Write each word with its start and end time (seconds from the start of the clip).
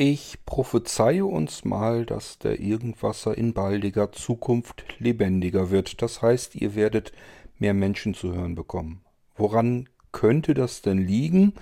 Ich 0.00 0.38
prophezeie 0.46 1.24
uns 1.24 1.64
mal, 1.64 2.06
dass 2.06 2.38
der 2.38 2.60
Irgendwasser 2.60 3.36
in 3.36 3.52
baldiger 3.52 4.12
Zukunft 4.12 4.84
lebendiger 5.00 5.72
wird. 5.72 6.02
Das 6.02 6.22
heißt, 6.22 6.54
ihr 6.54 6.76
werdet 6.76 7.10
mehr 7.58 7.74
Menschen 7.74 8.14
zu 8.14 8.32
hören 8.32 8.54
bekommen. 8.54 9.00
Woran 9.34 9.88
könnte 10.12 10.54
das 10.54 10.82
denn 10.82 10.98
liegen? 10.98 11.54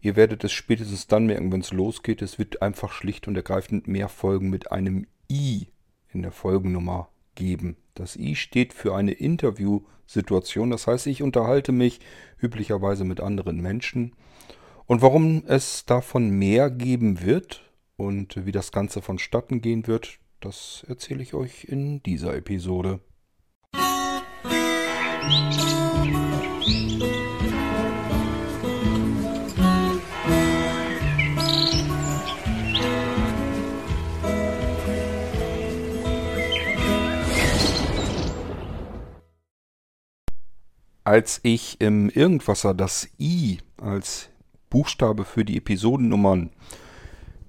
Ihr 0.00 0.14
werdet 0.14 0.44
es 0.44 0.52
spätestens 0.52 1.08
dann 1.08 1.26
merken, 1.26 1.50
wenn 1.50 1.62
es 1.62 1.72
losgeht. 1.72 2.22
Es 2.22 2.38
wird 2.38 2.62
einfach 2.62 2.92
schlicht 2.92 3.26
und 3.26 3.34
ergreifend 3.34 3.88
mehr 3.88 4.08
Folgen 4.08 4.48
mit 4.48 4.70
einem 4.70 5.08
I 5.28 5.66
in 6.12 6.22
der 6.22 6.30
Folgennummer 6.30 7.08
geben. 7.34 7.76
Das 7.94 8.14
I 8.14 8.36
steht 8.36 8.74
für 8.74 8.94
eine 8.94 9.10
Interviewsituation. 9.10 10.70
Das 10.70 10.86
heißt, 10.86 11.08
ich 11.08 11.20
unterhalte 11.20 11.72
mich 11.72 11.98
üblicherweise 12.40 13.02
mit 13.02 13.18
anderen 13.18 13.60
Menschen. 13.60 14.12
Und 14.86 15.02
warum 15.02 15.42
es 15.48 15.84
davon 15.84 16.30
mehr 16.30 16.70
geben 16.70 17.22
wird, 17.22 17.71
und 18.02 18.44
wie 18.44 18.52
das 18.52 18.72
Ganze 18.72 19.00
vonstatten 19.00 19.60
gehen 19.60 19.86
wird, 19.86 20.18
das 20.40 20.84
erzähle 20.88 21.22
ich 21.22 21.34
euch 21.34 21.64
in 21.64 22.02
dieser 22.02 22.34
Episode. 22.34 23.00
Als 41.04 41.40
ich 41.42 41.80
im 41.80 42.08
Irgendwasser 42.08 42.74
das 42.74 43.08
I 43.20 43.58
als 43.76 44.30
Buchstabe 44.70 45.24
für 45.24 45.44
die 45.44 45.58
Episodennummern 45.58 46.50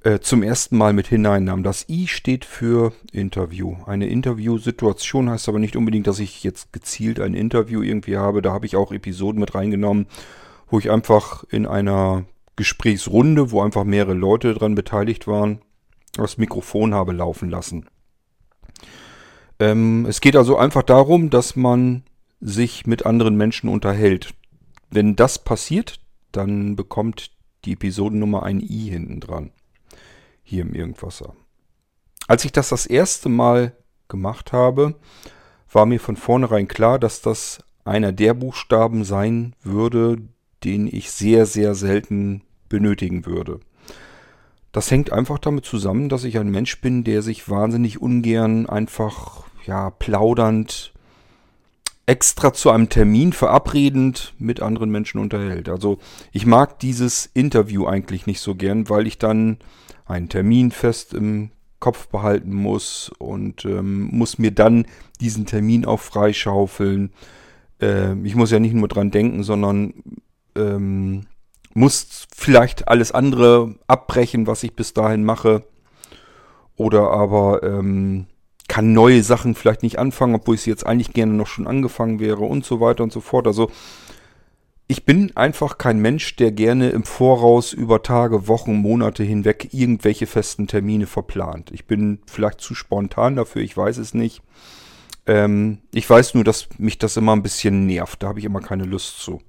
äh, 0.03 0.19
zum 0.19 0.43
ersten 0.43 0.77
Mal 0.77 0.91
mit 0.93 1.07
hineinnahm. 1.07 1.63
Das 1.63 1.87
I 1.87 2.07
steht 2.07 2.43
für 2.45 2.91
Interview. 3.11 3.77
Eine 3.85 4.07
Interviewsituation 4.07 5.29
heißt 5.29 5.47
aber 5.47 5.59
nicht 5.59 5.75
unbedingt, 5.77 6.07
dass 6.07 6.19
ich 6.19 6.43
jetzt 6.43 6.73
gezielt 6.73 7.19
ein 7.19 7.33
Interview 7.33 7.81
irgendwie 7.81 8.17
habe. 8.17 8.41
Da 8.41 8.51
habe 8.51 8.65
ich 8.65 8.75
auch 8.75 8.91
Episoden 8.91 9.39
mit 9.39 9.55
reingenommen, 9.55 10.07
wo 10.67 10.77
ich 10.77 10.91
einfach 10.91 11.45
in 11.45 11.65
einer 11.65 12.25
Gesprächsrunde, 12.57 13.51
wo 13.51 13.61
einfach 13.61 13.85
mehrere 13.85 14.13
Leute 14.13 14.53
dran 14.53 14.75
beteiligt 14.75 15.25
waren, 15.25 15.59
das 16.15 16.37
Mikrofon 16.37 16.93
habe 16.93 17.13
laufen 17.13 17.49
lassen. 17.49 17.85
Ähm, 19.59 20.05
es 20.07 20.19
geht 20.19 20.35
also 20.35 20.57
einfach 20.57 20.83
darum, 20.83 21.29
dass 21.29 21.55
man 21.55 22.03
sich 22.41 22.85
mit 22.85 23.05
anderen 23.05 23.37
Menschen 23.37 23.69
unterhält. 23.69 24.33
Wenn 24.91 25.15
das 25.15 25.39
passiert, 25.39 26.01
dann 26.33 26.75
bekommt 26.75 27.31
die 27.63 27.73
Episodennummer 27.73 28.43
ein 28.43 28.59
I 28.59 28.89
hinten 28.89 29.21
dran 29.21 29.51
hier 30.43 30.61
im 30.61 30.73
Irgendwasser. 30.73 31.35
Als 32.27 32.45
ich 32.45 32.51
das 32.51 32.69
das 32.69 32.85
erste 32.85 33.29
Mal 33.29 33.73
gemacht 34.07 34.53
habe, 34.53 34.95
war 35.71 35.85
mir 35.85 35.99
von 35.99 36.15
vornherein 36.15 36.67
klar, 36.67 36.99
dass 36.99 37.21
das 37.21 37.63
einer 37.83 38.11
der 38.11 38.33
Buchstaben 38.33 39.03
sein 39.03 39.55
würde, 39.63 40.17
den 40.63 40.87
ich 40.87 41.11
sehr, 41.11 41.45
sehr 41.45 41.75
selten 41.75 42.43
benötigen 42.69 43.25
würde. 43.25 43.59
Das 44.71 44.89
hängt 44.89 45.11
einfach 45.11 45.37
damit 45.37 45.65
zusammen, 45.65 46.09
dass 46.09 46.23
ich 46.23 46.39
ein 46.39 46.49
Mensch 46.49 46.81
bin, 46.81 47.03
der 47.03 47.21
sich 47.21 47.49
wahnsinnig 47.49 48.01
ungern 48.01 48.67
einfach, 48.67 49.43
ja, 49.65 49.91
plaudernd, 49.91 50.93
extra 52.05 52.53
zu 52.53 52.69
einem 52.69 52.89
Termin 52.89 53.31
verabredend 53.33 54.33
mit 54.37 54.61
anderen 54.61 54.89
Menschen 54.89 55.19
unterhält. 55.19 55.69
Also 55.69 55.99
ich 56.31 56.45
mag 56.45 56.79
dieses 56.79 57.27
Interview 57.33 57.85
eigentlich 57.85 58.25
nicht 58.25 58.41
so 58.41 58.55
gern, 58.55 58.89
weil 58.89 59.07
ich 59.07 59.17
dann 59.17 59.57
einen 60.05 60.29
Termin 60.29 60.71
fest 60.71 61.13
im 61.13 61.51
Kopf 61.79 62.07
behalten 62.07 62.53
muss 62.53 63.11
und 63.19 63.65
ähm, 63.65 64.09
muss 64.11 64.37
mir 64.37 64.51
dann 64.51 64.85
diesen 65.19 65.45
Termin 65.45 65.85
auch 65.85 65.99
freischaufeln. 65.99 67.11
Äh, 67.81 68.17
ich 68.23 68.35
muss 68.35 68.51
ja 68.51 68.59
nicht 68.59 68.73
nur 68.73 68.87
dran 68.87 69.11
denken, 69.11 69.43
sondern 69.43 69.93
ähm, 70.55 71.25
muss 71.73 72.27
vielleicht 72.33 72.87
alles 72.87 73.11
andere 73.11 73.75
abbrechen, 73.87 74.47
was 74.47 74.63
ich 74.63 74.75
bis 74.75 74.93
dahin 74.93 75.23
mache. 75.23 75.63
Oder 76.75 77.11
aber 77.11 77.63
ähm, 77.63 78.27
kann 78.67 78.93
neue 78.93 79.21
Sachen 79.21 79.55
vielleicht 79.55 79.83
nicht 79.83 79.99
anfangen, 79.99 80.35
obwohl 80.35 80.55
ich 80.55 80.61
sie 80.61 80.69
jetzt 80.69 80.85
eigentlich 80.85 81.13
gerne 81.13 81.33
noch 81.33 81.47
schon 81.47 81.67
angefangen 81.67 82.19
wäre 82.19 82.45
und 82.45 82.65
so 82.65 82.79
weiter 82.79 83.03
und 83.03 83.11
so 83.11 83.21
fort. 83.21 83.45
Also 83.45 83.69
ich 84.87 85.05
bin 85.05 85.35
einfach 85.35 85.77
kein 85.77 85.99
Mensch, 85.99 86.35
der 86.35 86.51
gerne 86.51 86.89
im 86.89 87.03
Voraus 87.03 87.73
über 87.73 88.03
Tage, 88.03 88.47
Wochen, 88.47 88.75
Monate 88.75 89.23
hinweg 89.23 89.69
irgendwelche 89.71 90.27
festen 90.27 90.67
Termine 90.67 91.07
verplant. 91.07 91.71
Ich 91.71 91.85
bin 91.85 92.19
vielleicht 92.25 92.61
zu 92.61 92.75
spontan 92.75 93.35
dafür, 93.35 93.61
ich 93.61 93.75
weiß 93.75 93.97
es 93.97 94.13
nicht. 94.13 94.41
Ähm, 95.25 95.79
ich 95.93 96.09
weiß 96.09 96.33
nur, 96.33 96.43
dass 96.43 96.67
mich 96.77 96.97
das 96.97 97.15
immer 97.15 97.33
ein 97.33 97.43
bisschen 97.43 97.85
nervt. 97.85 98.21
Da 98.21 98.27
habe 98.27 98.39
ich 98.39 98.45
immer 98.45 98.59
keine 98.59 98.83
Lust 98.83 99.19
zu. 99.19 99.41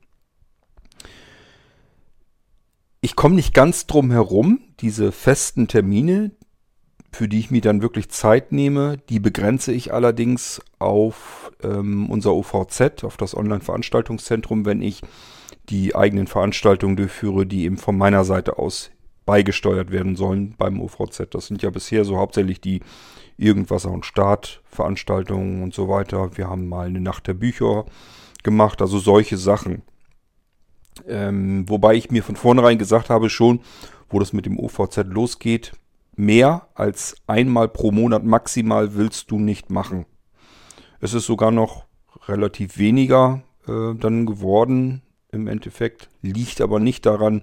Ich 3.01 3.17
komme 3.17 3.35
nicht 3.35 3.53
ganz 3.53 3.87
drum 3.87 4.11
herum, 4.13 4.61
diese 4.81 5.13
festen 5.13 5.69
Termine, 5.69 6.31
für 7.15 7.29
die 7.29 7.39
ich 7.39 7.51
mir 7.51 7.61
dann 7.61 7.81
wirklich 7.81 8.11
Zeit 8.11 8.53
nehme, 8.53 8.99
die 9.09 9.21
begrenze 9.21 9.73
ich 9.73 9.93
allerdings 9.93 10.61
auf 10.79 11.53
ähm, 11.63 12.11
unser 12.11 12.35
OVZ, 12.35 13.05
auf 13.05 13.17
das 13.17 13.37
Online-Veranstaltungszentrum, 13.37 14.67
wenn 14.67 14.83
ich 14.83 15.01
die 15.69 15.95
eigenen 15.95 16.27
Veranstaltungen 16.27 16.97
durchführe, 16.97 17.47
die 17.47 17.65
eben 17.65 17.79
von 17.79 17.97
meiner 17.97 18.25
Seite 18.25 18.59
aus 18.59 18.91
beigesteuert 19.27 19.91
werden 19.91 20.17
sollen 20.17 20.55
beim 20.59 20.81
OVZ. 20.81 21.29
Das 21.31 21.47
sind 21.47 21.63
ja 21.63 21.71
bisher 21.71 22.05
so 22.05 22.19
hauptsächlich 22.19 22.61
die 22.61 22.81
Irgendwasser- 23.37 23.91
und 23.91 24.05
Startveranstaltungen 24.05 25.63
und 25.63 25.75
so 25.75 25.89
weiter. 25.89 26.37
Wir 26.37 26.49
haben 26.49 26.69
mal 26.69 26.87
eine 26.87 27.01
Nacht 27.01 27.27
der 27.27 27.35
Bücher 27.35 27.87
gemacht, 28.43 28.83
also 28.83 28.99
solche 28.99 29.39
Sachen. 29.39 29.83
Ähm, 31.09 31.69
wobei 31.69 31.95
ich 31.95 32.11
mir 32.11 32.23
von 32.23 32.37
vornherein 32.37 32.79
gesagt 32.79 33.11
habe, 33.11 33.31
schon, 33.31 33.61
wo 34.11 34.19
das 34.19 34.33
mit 34.33 34.47
dem 34.47 34.59
OVZ 34.59 35.07
losgeht, 35.07 35.73
mehr 36.17 36.69
als 36.75 37.17
einmal 37.27 37.69
pro 37.69 37.91
Monat 37.91 38.25
maximal 38.25 38.95
willst 38.95 39.31
du 39.31 39.39
nicht 39.39 39.71
machen. 39.71 40.07
Es 41.01 41.15
ist 41.15 41.27
sogar 41.27 41.51
noch 41.51 41.85
relativ 42.27 42.79
weniger 42.79 43.43
äh, 43.67 43.95
dann 43.95 44.27
geworden 44.27 45.03
im 45.33 45.47
Endeffekt. 45.47 46.09
Liegt 46.23 46.61
aber 46.61 46.81
nicht 46.81 47.07
daran, 47.07 47.43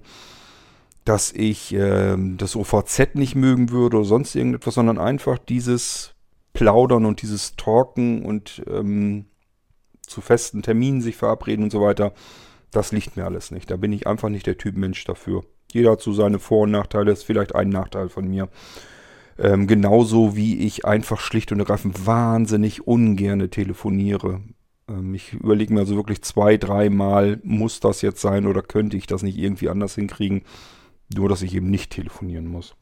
dass 1.04 1.32
ich 1.32 1.74
äh, 1.74 2.16
das 2.36 2.56
OVZ 2.56 3.14
nicht 3.14 3.34
mögen 3.34 3.70
würde 3.70 3.98
oder 3.98 4.06
sonst 4.06 4.34
irgendetwas, 4.34 4.74
sondern 4.74 4.98
einfach 4.98 5.38
dieses 5.38 6.14
Plaudern 6.52 7.06
und 7.06 7.22
dieses 7.22 7.56
Talken 7.56 8.24
und 8.24 8.62
ähm, 8.68 9.26
zu 10.06 10.20
festen 10.20 10.62
Terminen 10.62 11.00
sich 11.00 11.16
verabreden 11.16 11.64
und 11.64 11.70
so 11.70 11.80
weiter. 11.80 12.12
Das 12.70 12.92
liegt 12.92 13.16
mir 13.16 13.24
alles 13.24 13.50
nicht. 13.50 13.70
Da 13.70 13.76
bin 13.76 13.92
ich 13.92 14.06
einfach 14.06 14.28
nicht 14.28 14.46
der 14.46 14.58
Typ 14.58 14.76
Mensch 14.76 15.04
dafür. 15.04 15.44
Jeder 15.74 15.92
hat 15.92 16.00
so 16.00 16.12
seine 16.12 16.38
Vor- 16.38 16.62
und 16.62 16.70
Nachteile. 16.70 17.06
Das 17.06 17.20
ist 17.20 17.24
vielleicht 17.24 17.54
ein 17.54 17.68
Nachteil 17.68 18.08
von 18.08 18.28
mir. 18.28 18.48
Ähm, 19.38 19.66
genauso 19.66 20.36
wie 20.36 20.58
ich 20.58 20.84
einfach 20.84 21.20
schlicht 21.20 21.52
und 21.52 21.60
ergreifend 21.60 22.06
wahnsinnig 22.06 22.86
ungerne 22.86 23.48
telefoniere. 23.48 24.40
Ähm, 24.88 25.14
ich 25.14 25.32
überlege 25.32 25.72
mir 25.72 25.80
also 25.80 25.96
wirklich 25.96 26.22
zwei, 26.22 26.56
dreimal, 26.56 27.40
muss 27.42 27.80
das 27.80 28.02
jetzt 28.02 28.20
sein 28.20 28.46
oder 28.46 28.62
könnte 28.62 28.96
ich 28.96 29.06
das 29.06 29.22
nicht 29.22 29.38
irgendwie 29.38 29.68
anders 29.68 29.94
hinkriegen, 29.94 30.42
nur 31.14 31.28
dass 31.28 31.42
ich 31.42 31.54
eben 31.54 31.70
nicht 31.70 31.90
telefonieren 31.90 32.46
muss. 32.46 32.74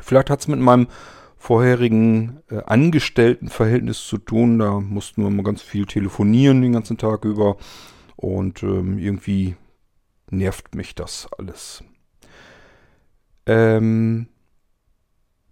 Vielleicht 0.00 0.30
hat 0.30 0.40
es 0.40 0.48
mit 0.48 0.60
meinem 0.60 0.86
vorherigen 1.36 2.40
äh, 2.50 2.62
Angestelltenverhältnis 2.64 4.06
zu 4.06 4.18
tun. 4.18 4.58
Da 4.58 4.80
mussten 4.80 5.22
wir 5.22 5.30
mal 5.30 5.44
ganz 5.44 5.62
viel 5.62 5.86
telefonieren 5.86 6.62
den 6.62 6.72
ganzen 6.72 6.98
Tag 6.98 7.24
über. 7.24 7.56
Und 8.16 8.62
ähm, 8.62 8.98
irgendwie 8.98 9.56
nervt 10.30 10.74
mich 10.74 10.94
das 10.94 11.28
alles. 11.38 11.84
Ähm, 13.48 14.28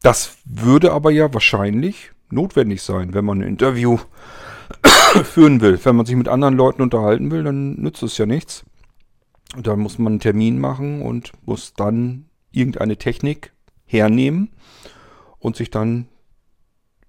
das 0.02 0.36
würde 0.44 0.92
aber 0.92 1.10
ja 1.10 1.32
wahrscheinlich 1.34 2.12
notwendig 2.30 2.82
sein, 2.82 3.14
wenn 3.14 3.24
man 3.24 3.40
ein 3.40 3.48
Interview 3.48 3.98
führen 5.24 5.60
will. 5.60 5.80
Wenn 5.82 5.96
man 5.96 6.06
sich 6.06 6.14
mit 6.14 6.28
anderen 6.28 6.54
Leuten 6.54 6.82
unterhalten 6.82 7.30
will, 7.30 7.42
dann 7.42 7.74
nützt 7.74 8.02
es 8.02 8.18
ja 8.18 8.26
nichts. 8.26 8.64
Da 9.56 9.74
muss 9.74 9.98
man 9.98 10.14
einen 10.14 10.20
Termin 10.20 10.58
machen 10.58 11.02
und 11.02 11.32
muss 11.44 11.72
dann 11.74 12.26
irgendeine 12.52 12.98
Technik 12.98 13.52
hernehmen 13.84 14.50
und 15.38 15.56
sich 15.56 15.70
dann 15.70 16.08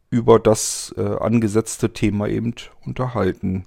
über 0.10 0.40
das 0.40 0.94
äh, 0.98 1.02
angesetzte 1.02 1.92
Thema 1.92 2.28
eben 2.28 2.54
unterhalten. 2.86 3.66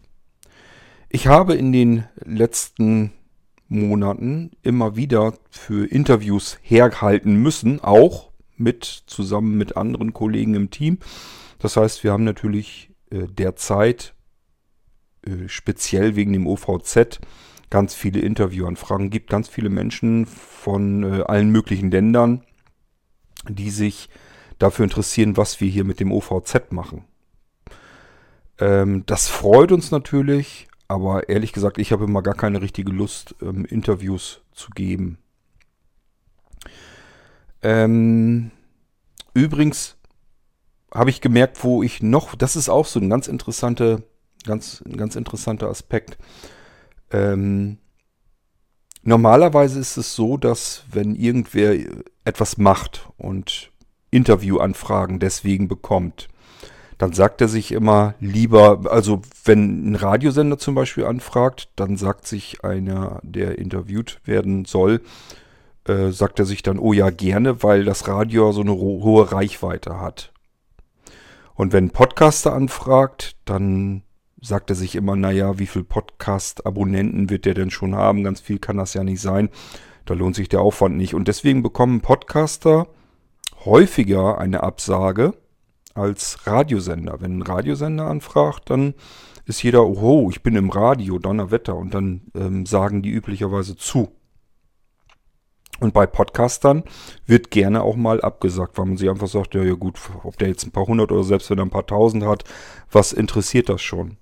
Ich 1.11 1.27
habe 1.27 1.55
in 1.55 1.73
den 1.73 2.05
letzten 2.25 3.13
Monaten 3.71 4.51
immer 4.63 4.97
wieder 4.97 5.35
für 5.49 5.87
Interviews 5.87 6.59
herhalten 6.61 7.37
müssen, 7.37 7.81
auch 7.81 8.31
mit 8.57 8.85
zusammen 9.07 9.57
mit 9.57 9.77
anderen 9.77 10.13
Kollegen 10.13 10.55
im 10.55 10.71
Team. 10.71 10.99
Das 11.59 11.77
heißt, 11.77 12.05
wir 12.05 12.13
haben 12.13 12.25
natürlich 12.25 12.91
äh, 13.11 13.27
derzeit 13.27 14.15
äh, 15.27 15.49
speziell 15.49 16.17
wegen 16.17 16.33
dem 16.33 16.47
OVZ 16.47 17.21
ganz 17.71 17.95
viele 17.95 18.21
Interviewanfragen 18.21 19.11
gibt, 19.11 19.31
ganz 19.31 19.49
viele 19.49 19.71
Menschen 19.71 20.27
von 20.27 21.05
äh, 21.05 21.23
allen 21.23 21.51
möglichen 21.51 21.91
Ländern, 21.91 22.43
die 23.49 23.71
sich 23.71 24.09
dafür 24.59 24.85
interessieren, 24.85 25.37
was 25.37 25.61
wir 25.61 25.69
hier 25.69 25.85
mit 25.85 26.01
dem 26.01 26.13
OVZ 26.13 26.73
machen. 26.73 27.05
Ähm, 28.59 29.05
das 29.07 29.29
freut 29.29 29.73
uns 29.73 29.91
natürlich, 29.91 30.67
aber 30.91 31.29
ehrlich 31.29 31.53
gesagt, 31.53 31.79
ich 31.79 31.93
habe 31.93 32.03
immer 32.03 32.21
gar 32.21 32.35
keine 32.35 32.61
richtige 32.61 32.91
Lust, 32.91 33.37
ähm, 33.41 33.65
Interviews 33.65 34.41
zu 34.51 34.71
geben. 34.71 35.19
Ähm, 37.63 38.51
übrigens 39.33 39.97
habe 40.93 41.11
ich 41.11 41.21
gemerkt, 41.21 41.63
wo 41.63 41.85
ich 41.85 42.03
noch, 42.03 42.35
das 42.35 42.57
ist 42.57 42.69
auch 42.69 42.87
so 42.87 42.99
ein 42.99 43.09
ganz 43.09 43.29
interessante, 43.29 44.03
ganz, 44.45 44.83
ein 44.85 44.97
ganz 44.97 45.15
interessanter 45.15 45.69
Aspekt. 45.69 46.19
Ähm, 47.13 47.79
normalerweise 49.05 49.79
ist 49.79 49.97
es 49.97 50.17
so, 50.17 50.37
dass 50.39 50.83
wenn 50.91 51.15
irgendwer 51.15 51.77
etwas 52.25 52.59
macht 52.59 53.09
und 53.17 53.71
Interviewanfragen 54.11 55.21
deswegen 55.21 55.69
bekommt, 55.69 56.30
dann 57.01 57.15
sagt 57.15 57.41
er 57.41 57.49
sich 57.49 57.73
immer 57.73 58.13
lieber, 58.21 58.81
also 58.93 59.23
wenn 59.47 59.91
ein 59.91 59.95
Radiosender 59.95 60.59
zum 60.59 60.75
Beispiel 60.75 61.07
anfragt, 61.07 61.71
dann 61.75 61.97
sagt 61.97 62.27
sich 62.27 62.63
einer, 62.63 63.21
der 63.23 63.59
interviewt 63.59 64.21
werden 64.27 64.67
soll, 64.67 65.01
äh, 65.89 66.11
sagt 66.11 66.41
er 66.41 66.45
sich 66.45 66.63
dann, 66.63 66.79
oh 66.79 66.93
ja, 66.93 67.09
gerne, 67.09 67.63
weil 67.63 67.87
das 67.87 68.07
Radio 68.07 68.53
so 68.53 68.61
eine 68.61 68.75
hohe 68.75 69.33
Reichweite 69.33 69.99
hat. 69.99 70.31
Und 71.55 71.73
wenn 71.73 71.85
ein 71.87 71.91
Podcaster 71.91 72.53
anfragt, 72.53 73.35
dann 73.47 74.03
sagt 74.43 74.69
er 74.69 74.77
sich 74.77 74.95
immer, 74.95 75.17
naja, 75.17 75.59
wie 75.59 75.69
viel 75.69 75.85
Podcast-Abonnenten 75.85 77.31
wird 77.31 77.47
der 77.47 77.55
denn 77.55 77.71
schon 77.71 77.95
haben? 77.95 78.25
Ganz 78.25 78.41
viel 78.43 78.59
kann 78.59 78.77
das 78.77 78.93
ja 78.93 79.05
nicht 79.05 79.23
sein. 79.23 79.49
Da 80.05 80.13
lohnt 80.13 80.37
sich 80.37 80.51
der 80.51 80.61
Aufwand 80.61 80.99
nicht. 80.99 81.15
Und 81.15 81.29
deswegen 81.29 81.63
bekommen 81.63 82.03
Podcaster 82.03 82.89
häufiger 83.65 84.37
eine 84.37 84.63
Absage 84.63 85.33
als 86.01 86.47
Radiosender. 86.47 87.21
Wenn 87.21 87.39
ein 87.39 87.43
Radiosender 87.43 88.07
anfragt, 88.07 88.71
dann 88.71 88.95
ist 89.47 89.63
jeder, 89.63 89.87
oh, 89.87 90.31
ich 90.31 90.43
bin 90.43 90.57
im 90.57 90.71
Radio, 90.71 91.19
Donnerwetter. 91.19 91.77
Und 91.77 91.95
dann 91.95 92.23
ähm, 92.35 92.67
sagen 92.67 93.03
die 93.03 93.11
üblicherweise 93.11 93.77
zu. 93.77 94.09
Und 95.81 95.95
bei 95.95 96.07
Podcastern 96.07 96.85
wird 97.27 97.51
gerne 97.51 97.83
auch 97.83 97.97
mal 97.97 98.21
abgesagt, 98.21 98.77
weil 98.77 98.87
man 98.87 98.97
sich 98.99 99.09
einfach 99.09 99.29
sagt, 99.29 99.55
ja, 99.55 99.63
ja 99.63 99.75
gut, 99.75 99.99
ob 100.25 100.37
der 100.39 100.49
jetzt 100.49 100.65
ein 100.67 100.73
paar 100.73 100.87
hundert 100.87 101.11
oder 101.11 101.25
selbst 101.25 101.49
wenn 101.51 101.59
er 101.59 101.65
ein 101.65 101.71
paar 101.71 101.87
tausend 101.87 102.25
hat, 102.25 102.45
was 102.93 103.13
interessiert 103.13 103.71
das 103.71 103.81
schon? 103.81 104.19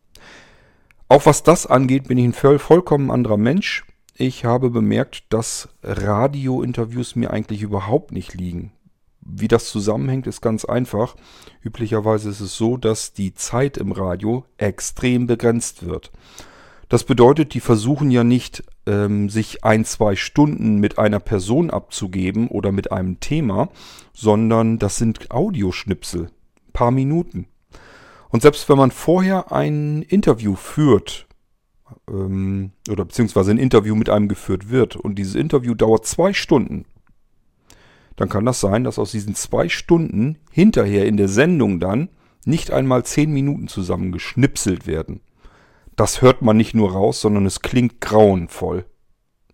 Auch 1.09 1.27
was 1.27 1.43
das 1.43 1.67
angeht, 1.67 2.07
bin 2.07 2.19
ich 2.19 2.25
ein 2.25 2.33
voll, 2.33 2.59
vollkommen 2.59 3.11
anderer 3.11 3.39
Mensch. 3.39 3.85
Ich 4.15 4.45
habe 4.45 4.71
bemerkt, 4.71 5.25
dass 5.31 5.69
Radiointerviews 5.83 7.17
mir 7.17 7.33
eigentlich 7.33 7.63
überhaupt 7.63 8.13
nicht 8.13 8.35
liegen. 8.35 8.73
Wie 9.31 9.49
das 9.49 9.69
zusammenhängt, 9.69 10.27
ist 10.27 10.41
ganz 10.41 10.65
einfach. 10.65 11.15
Üblicherweise 11.63 12.31
ist 12.31 12.41
es 12.41 12.57
so, 12.57 12.79
dass 12.79 13.13
die 13.13 13.35
Zeit 13.35 13.77
im 13.77 13.93
Radio 13.93 14.45
extrem 14.57 15.27
begrenzt 15.27 15.85
wird. 15.85 16.11
Das 16.89 17.05
bedeutet, 17.05 17.53
die 17.53 17.61
versuchen 17.61 18.11
ja 18.11 18.25
nicht, 18.25 18.65
ähm, 18.87 19.29
sich 19.29 19.65
ein, 19.65 19.85
zwei 19.85 20.17
Stunden 20.17 20.79
mit 20.79 20.99
einer 20.99 21.21
Person 21.21 21.69
abzugeben 21.71 22.49
oder 22.49 22.73
mit 22.73 22.91
einem 22.91 23.21
Thema, 23.21 23.69
sondern 24.15 24.79
das 24.79 24.97
sind 24.97 25.31
Audioschnipsel, 25.31 26.31
paar 26.73 26.91
Minuten. 26.91 27.47
Und 28.31 28.41
selbst 28.41 28.69
wenn 28.71 28.79
man 28.79 28.91
vorher 28.91 29.53
ein 29.53 30.01
Interview 30.01 30.55
führt, 30.55 31.27
ähm, 32.09 32.73
oder 32.91 33.05
beziehungsweise 33.05 33.51
ein 33.51 33.59
Interview 33.59 33.95
mit 33.95 34.09
einem 34.09 34.29
geführt 34.29 34.71
wird 34.71 34.97
und 34.97 35.17
dieses 35.17 35.35
Interview 35.35 35.75
dauert 35.75 36.07
zwei 36.07 36.33
Stunden, 36.33 36.87
dann 38.19 38.29
kann 38.29 38.45
das 38.45 38.61
sein, 38.61 38.83
dass 38.83 38.99
aus 38.99 39.13
diesen 39.13 39.37
zwei 39.37 39.69
Stunden 39.69 40.39
hinterher 40.51 41.07
in 41.07 41.17
der 41.17 41.29
Sendung 41.29 41.79
dann 41.79 42.09
nicht 42.45 42.73
einmal 42.73 43.05
zehn 43.05 43.31
Minuten 43.31 43.69
zusammengeschnipselt 43.69 44.89
werden. 44.89 45.21
Das 45.95 46.21
hört 46.21 46.43
man 46.43 46.57
nicht 46.57 46.75
nur 46.75 46.93
raus, 46.93 47.21
sondern 47.21 47.47
es 47.47 47.63
klingt 47.63 48.01
grauenvoll. 48.01 48.87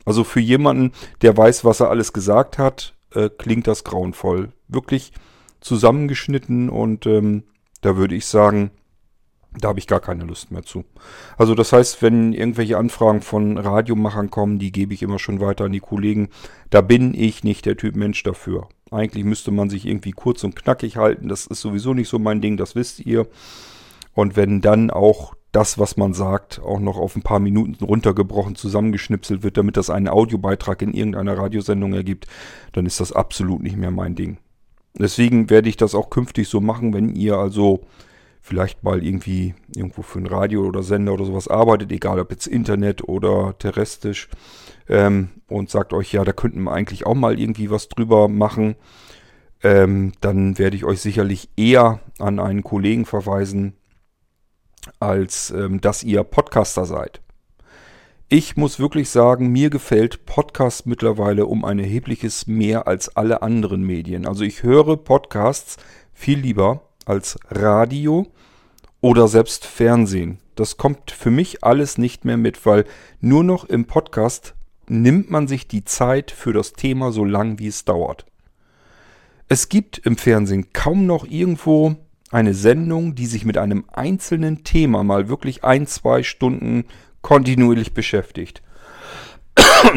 Also 0.07 0.25
für 0.25 0.41
jemanden, 0.41 0.93
der 1.21 1.37
weiß, 1.37 1.67
was 1.67 1.81
er 1.81 1.91
alles 1.91 2.15
gesagt 2.15 2.57
hat, 2.57 2.95
äh, 3.13 3.29
klingt 3.29 3.67
das 3.67 3.85
grauenvoll. 3.85 4.53
Wirklich 4.67 5.13
zusammengeschnitten 5.61 6.71
und 6.71 7.05
ähm, 7.05 7.45
da 7.83 7.97
würde 7.97 8.15
ich 8.15 8.25
sagen, 8.25 8.71
da 9.59 9.69
habe 9.69 9.79
ich 9.79 9.87
gar 9.87 10.01
keine 10.01 10.25
Lust 10.25 10.51
mehr 10.51 10.63
zu. 10.63 10.85
Also 11.37 11.55
das 11.55 11.73
heißt, 11.73 12.03
wenn 12.03 12.33
irgendwelche 12.33 12.77
Anfragen 12.77 13.21
von 13.21 13.59
Radiomachern 13.59 14.31
kommen, 14.31 14.59
die 14.59 14.73
gebe 14.73 14.95
ich 14.95 15.03
immer 15.03 15.19
schon 15.19 15.41
weiter 15.41 15.67
an 15.67 15.73
die 15.73 15.81
Kollegen. 15.81 16.29
Da 16.71 16.81
bin 16.81 17.15
ich 17.15 17.45
nicht 17.45 17.67
der 17.67 17.77
Typ 17.77 17.97
Mensch 17.97 18.23
dafür. 18.23 18.69
Eigentlich 18.91 19.25
müsste 19.25 19.51
man 19.51 19.71
sich 19.71 19.87
irgendwie 19.87 20.13
kurz 20.13 20.45
und 20.45 20.57
knackig 20.57 20.97
halten. 20.97 21.29
Das 21.29 21.47
ist 21.47 21.61
sowieso 21.61 21.95
nicht 21.95 22.09
so 22.09 22.19
mein 22.19 22.41
Ding, 22.41 22.57
das 22.57 22.75
wisst 22.75 23.01
ihr. 23.01 23.27
Und 24.13 24.37
wenn 24.37 24.61
dann 24.61 24.91
auch 24.91 25.35
das, 25.55 25.79
was 25.79 25.97
man 25.97 26.15
sagt, 26.15 26.61
auch 26.61 26.81
noch 26.81 26.99
auf 26.99 27.15
ein 27.15 27.23
paar 27.23 27.39
Minuten 27.39 27.85
runtergebrochen 27.85 28.57
zusammengeschnipselt 28.57 29.43
wird, 29.45 29.57
damit 29.57 29.77
das 29.77 29.89
einen 29.89 30.09
Audiobeitrag 30.09 30.83
in 30.83 30.93
irgendeiner 30.93 31.39
Radiosendung 31.39 31.93
ergibt, 31.95 32.27
dann 32.73 32.87
ist 32.87 32.99
das 33.01 33.13
absolut 33.13 33.63
nicht 33.63 33.77
mehr 33.77 33.93
mein 33.93 34.17
Ding. 34.17 34.39
Deswegen 34.99 35.51
werde 35.51 35.69
ich 35.69 35.77
das 35.77 35.95
auch 35.95 36.11
künftig 36.11 36.49
so 36.49 36.61
machen, 36.61 36.93
wenn 36.93 37.15
ihr 37.15 37.37
also 37.37 37.81
vielleicht 38.45 38.85
mal 38.85 39.03
irgendwie 39.03 39.55
irgendwo 39.75 40.03
für 40.03 40.19
ein 40.19 40.27
Radio 40.27 40.67
oder 40.67 40.83
Sender 40.83 41.15
oder 41.15 41.25
sowas 41.25 41.49
arbeitet, 41.49 41.91
egal 41.93 42.21
ob 42.21 42.31
jetzt 42.31 42.47
Internet 42.47 43.09
oder 43.09 43.57
terrestrisch, 43.59 44.29
ähm, 44.87 45.31
und 45.49 45.71
sagt 45.71 45.95
euch, 45.95 46.13
ja, 46.13 46.25
da 46.25 46.33
könnten 46.33 46.63
wir 46.65 46.73
eigentlich 46.73 47.07
auch 47.07 47.15
mal 47.15 47.41
irgendwie 47.41 47.71
was 47.71 47.89
drüber 47.89 48.29
machen, 48.29 48.77
ähm, 49.63 50.13
dann 50.21 50.59
werde 50.59 50.77
ich 50.77 50.85
euch 50.85 51.01
sicherlich 51.01 51.49
eher 51.57 52.01
an 52.19 52.39
einen 52.39 52.63
Kollegen 52.63 53.07
verweisen, 53.07 53.73
als 55.01 55.51
ähm, 55.51 55.81
dass 55.81 56.03
ihr 56.03 56.23
Podcaster 56.23 56.85
seid. 56.85 57.23
Ich 58.29 58.59
muss 58.59 58.79
wirklich 58.79 59.09
sagen, 59.09 59.53
mir 59.53 59.71
gefällt 59.71 60.27
Podcast 60.27 60.85
mittlerweile 60.85 61.47
um 61.47 61.65
ein 61.65 61.79
erhebliches 61.79 62.47
mehr 62.47 62.87
als 62.87 63.17
alle 63.17 63.41
anderen 63.41 63.85
Medien. 63.85 64.27
Also 64.27 64.45
ich 64.45 64.63
höre 64.63 64.99
Podcasts 64.99 65.79
viel 66.13 66.41
lieber 66.41 66.83
als 67.05 67.39
Radio 67.51 68.27
oder 69.01 69.29
selbst 69.29 69.67
Fernsehen. 69.67 70.39
Das 70.55 70.77
kommt 70.77 71.11
für 71.11 71.31
mich 71.31 71.65
alles 71.65 71.99
nicht 71.99 72.25
mehr 72.25 72.37
mit, 72.37 72.65
weil 72.65 72.85
nur 73.21 73.45
noch 73.45 73.65
im 73.65 73.87
Podcast 73.87 74.55
nimmt 74.87 75.31
man 75.31 75.49
sich 75.49 75.67
die 75.67 75.85
Zeit 75.85 76.31
für 76.31 76.53
das 76.53 76.73
Thema 76.73 77.13
so 77.13 77.25
lang, 77.25 77.59
wie 77.59 77.67
es 77.67 77.85
dauert. 77.85 78.27
Es 79.49 79.69
gibt 79.69 79.99
im 79.99 80.17
Fernsehen 80.17 80.73
kaum 80.73 81.07
noch 81.07 81.27
irgendwo 81.27 81.97
eine 82.31 82.55
Sendung, 82.55 83.15
die 83.15 83.27
sich 83.27 83.45
mit 83.45 83.59
einem 83.59 83.85
einzelnen 83.93 84.65
Thema 84.65 85.05
mal 85.05 85.29
wirklich 85.29 85.65
ein, 85.65 85.87
zwei 85.87 86.23
Stunden 86.23 86.85
kontinuierlich 87.23 87.95
beschäftigt 87.95 88.63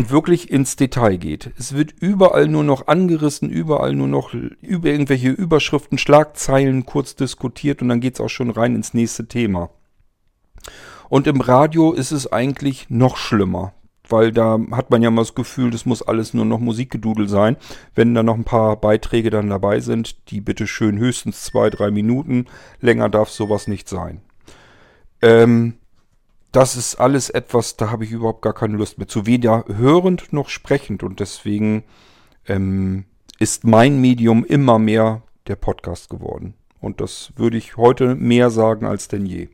wirklich 0.09 0.51
ins 0.51 0.75
Detail 0.75 1.17
geht. 1.17 1.51
Es 1.57 1.75
wird 1.75 1.93
überall 1.99 2.47
nur 2.47 2.63
noch 2.63 2.87
angerissen, 2.87 3.49
überall 3.49 3.93
nur 3.93 4.07
noch 4.07 4.33
über 4.33 4.89
irgendwelche 4.89 5.29
Überschriften, 5.29 5.97
Schlagzeilen 5.97 6.85
kurz 6.85 7.15
diskutiert 7.15 7.81
und 7.81 7.89
dann 7.89 7.99
geht 7.99 8.15
es 8.15 8.21
auch 8.21 8.29
schon 8.29 8.49
rein 8.49 8.75
ins 8.75 8.93
nächste 8.93 9.27
Thema. 9.27 9.69
Und 11.09 11.27
im 11.27 11.41
Radio 11.41 11.93
ist 11.93 12.11
es 12.11 12.31
eigentlich 12.31 12.89
noch 12.89 13.17
schlimmer, 13.17 13.73
weil 14.09 14.31
da 14.31 14.59
hat 14.71 14.89
man 14.91 15.01
ja 15.01 15.09
mal 15.09 15.21
das 15.21 15.35
Gefühl, 15.35 15.71
das 15.71 15.85
muss 15.85 16.01
alles 16.01 16.33
nur 16.33 16.45
noch 16.45 16.59
Musikgedudel 16.59 17.29
sein. 17.29 17.57
Wenn 17.95 18.13
da 18.13 18.23
noch 18.23 18.35
ein 18.35 18.43
paar 18.43 18.75
Beiträge 18.75 19.29
dann 19.29 19.49
dabei 19.49 19.79
sind, 19.79 20.29
die 20.29 20.41
bitte 20.41 20.67
schön 20.67 20.97
höchstens 20.97 21.43
zwei, 21.43 21.69
drei 21.69 21.91
Minuten, 21.91 22.45
länger 22.81 23.09
darf 23.09 23.29
sowas 23.29 23.67
nicht 23.67 23.87
sein. 23.87 24.21
Ähm, 25.21 25.75
das 26.51 26.75
ist 26.75 26.95
alles 26.95 27.29
etwas, 27.29 27.77
da 27.77 27.91
habe 27.91 28.05
ich 28.05 28.11
überhaupt 28.11 28.41
gar 28.41 28.53
keine 28.53 28.77
Lust 28.77 28.97
mehr 28.97 29.07
zu. 29.07 29.25
Weder 29.25 29.65
hörend 29.67 30.31
noch 30.33 30.49
sprechend. 30.49 31.03
Und 31.03 31.19
deswegen 31.19 31.83
ähm, 32.47 33.05
ist 33.39 33.63
mein 33.63 33.99
Medium 33.99 34.45
immer 34.45 34.79
mehr 34.79 35.23
der 35.47 35.55
Podcast 35.55 36.09
geworden. 36.09 36.53
Und 36.79 37.01
das 37.01 37.33
würde 37.35 37.57
ich 37.57 37.77
heute 37.77 38.15
mehr 38.15 38.49
sagen 38.49 38.85
als 38.85 39.07
denn 39.07 39.25
je. 39.25 39.49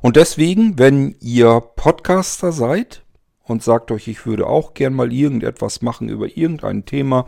Und 0.00 0.16
deswegen, 0.16 0.78
wenn 0.78 1.14
ihr 1.20 1.60
Podcaster 1.60 2.52
seid 2.52 3.04
und 3.44 3.62
sagt 3.62 3.90
euch, 3.90 4.08
ich 4.08 4.26
würde 4.26 4.46
auch 4.46 4.74
gern 4.74 4.94
mal 4.94 5.12
irgendetwas 5.12 5.80
machen 5.80 6.08
über 6.08 6.36
irgendein 6.36 6.84
Thema, 6.84 7.26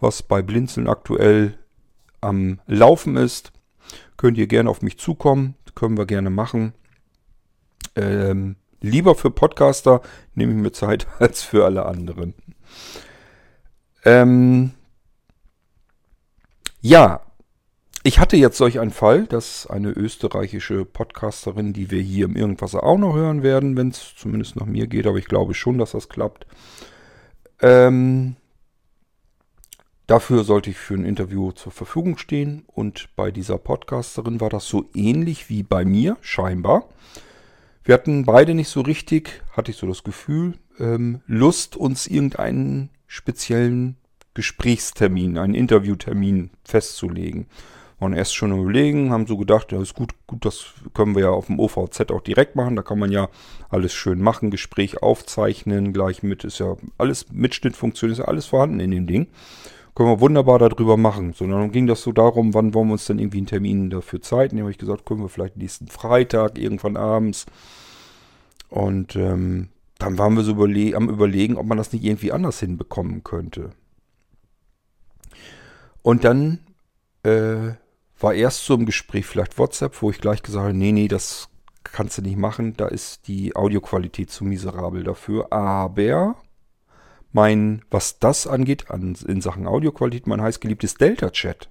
was 0.00 0.22
bei 0.22 0.42
Blinzeln 0.42 0.88
aktuell 0.88 1.58
am 2.20 2.60
Laufen 2.66 3.16
ist, 3.16 3.52
könnt 4.16 4.38
ihr 4.38 4.46
gerne 4.46 4.68
auf 4.68 4.82
mich 4.82 4.98
zukommen. 4.98 5.54
Können 5.74 5.96
wir 5.96 6.06
gerne 6.06 6.30
machen. 6.30 6.74
Ähm, 7.96 8.56
lieber 8.80 9.14
für 9.14 9.30
Podcaster 9.30 10.02
nehme 10.34 10.52
ich 10.52 10.58
mir 10.58 10.72
Zeit 10.72 11.06
als 11.18 11.42
für 11.42 11.64
alle 11.64 11.86
anderen. 11.86 12.34
Ähm, 14.04 14.72
ja, 16.80 17.20
ich 18.04 18.20
hatte 18.20 18.36
jetzt 18.36 18.56
solch 18.56 18.78
einen 18.78 18.92
Fall, 18.92 19.26
dass 19.26 19.66
eine 19.66 19.90
österreichische 19.90 20.84
Podcasterin, 20.84 21.72
die 21.72 21.90
wir 21.90 22.00
hier 22.00 22.26
im 22.26 22.36
Irgendwasser 22.36 22.84
auch 22.84 22.98
noch 22.98 23.14
hören 23.14 23.42
werden, 23.42 23.76
wenn 23.76 23.88
es 23.88 24.14
zumindest 24.16 24.56
nach 24.56 24.66
mir 24.66 24.86
geht, 24.86 25.06
aber 25.06 25.18
ich 25.18 25.26
glaube 25.26 25.54
schon, 25.54 25.78
dass 25.78 25.90
das 25.90 26.08
klappt, 26.08 26.46
ähm, 27.60 28.36
Dafür 30.08 30.42
sollte 30.42 30.70
ich 30.70 30.78
für 30.78 30.94
ein 30.94 31.04
Interview 31.04 31.52
zur 31.52 31.70
Verfügung 31.70 32.16
stehen 32.16 32.64
und 32.66 33.10
bei 33.14 33.30
dieser 33.30 33.58
Podcasterin 33.58 34.40
war 34.40 34.48
das 34.48 34.66
so 34.66 34.88
ähnlich 34.94 35.50
wie 35.50 35.62
bei 35.62 35.84
mir, 35.84 36.16
scheinbar. 36.22 36.88
Wir 37.88 37.94
hatten 37.94 38.26
beide 38.26 38.52
nicht 38.52 38.68
so 38.68 38.82
richtig, 38.82 39.42
hatte 39.56 39.70
ich 39.70 39.78
so 39.78 39.86
das 39.86 40.04
Gefühl, 40.04 40.52
ähm, 40.78 41.22
Lust, 41.26 41.74
uns 41.74 42.06
irgendeinen 42.06 42.90
speziellen 43.06 43.96
Gesprächstermin, 44.34 45.38
einen 45.38 45.54
Interviewtermin 45.54 46.50
festzulegen. 46.64 47.46
Waren 47.98 48.12
erst 48.12 48.34
schon 48.34 48.52
überlegen, 48.52 49.10
haben 49.10 49.26
so 49.26 49.38
gedacht, 49.38 49.72
ja 49.72 49.80
ist 49.80 49.94
gut, 49.94 50.12
gut, 50.26 50.44
das 50.44 50.66
können 50.92 51.14
wir 51.14 51.22
ja 51.22 51.30
auf 51.30 51.46
dem 51.46 51.58
OVZ 51.58 52.10
auch 52.10 52.20
direkt 52.20 52.56
machen. 52.56 52.76
Da 52.76 52.82
kann 52.82 52.98
man 52.98 53.10
ja 53.10 53.30
alles 53.70 53.94
schön 53.94 54.20
machen, 54.20 54.50
Gespräch 54.50 55.02
aufzeichnen, 55.02 55.94
gleich 55.94 56.22
mit, 56.22 56.44
ist 56.44 56.58
ja 56.58 56.76
alles, 56.98 57.32
Mitschnittfunktion 57.32 58.10
ist 58.10 58.18
ja 58.18 58.26
alles 58.26 58.44
vorhanden 58.44 58.80
in 58.80 58.90
dem 58.90 59.06
Ding. 59.06 59.28
Können 59.94 60.10
wir 60.10 60.20
wunderbar 60.20 60.58
darüber 60.58 60.98
machen. 60.98 61.32
So, 61.32 61.46
dann 61.46 61.72
ging 61.72 61.86
das 61.86 62.02
so 62.02 62.12
darum, 62.12 62.52
wann 62.52 62.74
wollen 62.74 62.88
wir 62.88 62.92
uns 62.92 63.06
denn 63.06 63.18
irgendwie 63.18 63.38
einen 63.38 63.46
Termin 63.46 63.88
dafür 63.88 64.20
Zeit 64.20 64.52
nehmen. 64.52 64.64
habe 64.64 64.72
ich 64.72 64.78
gesagt, 64.78 65.06
können 65.06 65.22
wir 65.22 65.30
vielleicht 65.30 65.56
nächsten 65.56 65.88
Freitag, 65.88 66.58
irgendwann 66.58 66.98
abends. 66.98 67.46
Und 68.68 69.16
ähm, 69.16 69.68
dann 69.98 70.18
waren 70.18 70.36
wir 70.36 70.44
so 70.44 70.52
überle 70.52 70.94
am 70.94 71.08
überlegen, 71.08 71.56
ob 71.56 71.66
man 71.66 71.78
das 71.78 71.92
nicht 71.92 72.04
irgendwie 72.04 72.32
anders 72.32 72.60
hinbekommen 72.60 73.24
könnte. 73.24 73.70
Und 76.02 76.24
dann 76.24 76.60
äh, 77.24 77.72
war 78.20 78.34
erst 78.34 78.64
so 78.64 78.74
im 78.74 78.86
Gespräch 78.86 79.26
vielleicht 79.26 79.58
WhatsApp, 79.58 80.00
wo 80.02 80.10
ich 80.10 80.20
gleich 80.20 80.42
gesagt 80.42 80.64
habe, 80.64 80.74
nee, 80.74 80.92
nee, 80.92 81.08
das 81.08 81.48
kannst 81.84 82.18
du 82.18 82.22
nicht 82.22 82.36
machen, 82.36 82.76
da 82.76 82.86
ist 82.86 83.28
die 83.28 83.56
Audioqualität 83.56 84.30
zu 84.30 84.44
miserabel 84.44 85.04
dafür. 85.04 85.52
Aber 85.52 86.36
mein, 87.32 87.82
was 87.90 88.18
das 88.18 88.46
angeht, 88.46 88.90
an, 88.90 89.16
in 89.26 89.40
Sachen 89.40 89.66
Audioqualität, 89.66 90.26
mein 90.26 90.42
heißgeliebtes 90.42 90.94
Delta-Chat. 90.94 91.68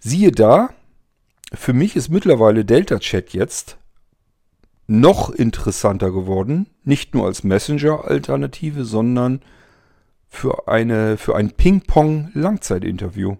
Siehe 0.00 0.32
da, 0.32 0.70
für 1.52 1.72
mich 1.72 1.96
ist 1.96 2.10
mittlerweile 2.10 2.64
Delta-Chat 2.64 3.32
jetzt 3.32 3.78
noch 4.86 5.30
interessanter 5.30 6.10
geworden. 6.10 6.66
Nicht 6.84 7.14
nur 7.14 7.26
als 7.26 7.44
Messenger-Alternative, 7.44 8.84
sondern 8.84 9.40
für, 10.28 10.68
eine, 10.68 11.16
für 11.16 11.36
ein 11.36 11.52
Ping-Pong-Langzeitinterview. 11.52 13.36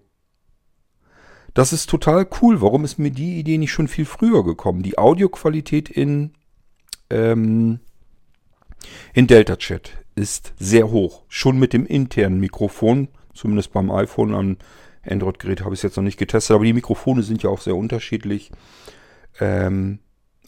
Das 1.53 1.73
ist 1.73 1.89
total 1.89 2.27
cool. 2.41 2.61
Warum 2.61 2.85
ist 2.85 2.99
mir 2.99 3.11
die 3.11 3.39
Idee 3.39 3.59
nicht 3.59 3.73
schon 3.73 3.89
viel 3.89 4.05
früher 4.05 4.45
gekommen? 4.45 4.83
Die 4.83 4.99
Audioqualität 4.99 5.89
in, 5.89 6.33
ähm, 7.11 7.81
in 9.13 9.27
Delta 9.27 9.57
Chat 9.57 9.93
ist 10.17 10.53
sehr 10.59 10.91
hoch. 10.91 11.23
Schon 11.29 11.59
mit 11.59 11.73
dem 11.73 11.87
internen 11.87 12.41
Mikrofon, 12.41 13.09
zumindest 13.35 13.73
beim 13.73 13.91
iPhone, 13.91 14.35
am 14.35 14.57
Android-Gerät 15.09 15.61
habe 15.63 15.75
ich 15.75 15.79
es 15.79 15.83
jetzt 15.83 15.97
noch 15.97 16.05
nicht 16.05 16.19
getestet, 16.19 16.55
aber 16.55 16.65
die 16.65 16.73
Mikrofone 16.73 17.23
sind 17.23 17.43
ja 17.43 17.51
auch 17.51 17.61
sehr 17.61 17.77
unterschiedlich. 17.77 18.51
Ähm, 19.41 19.99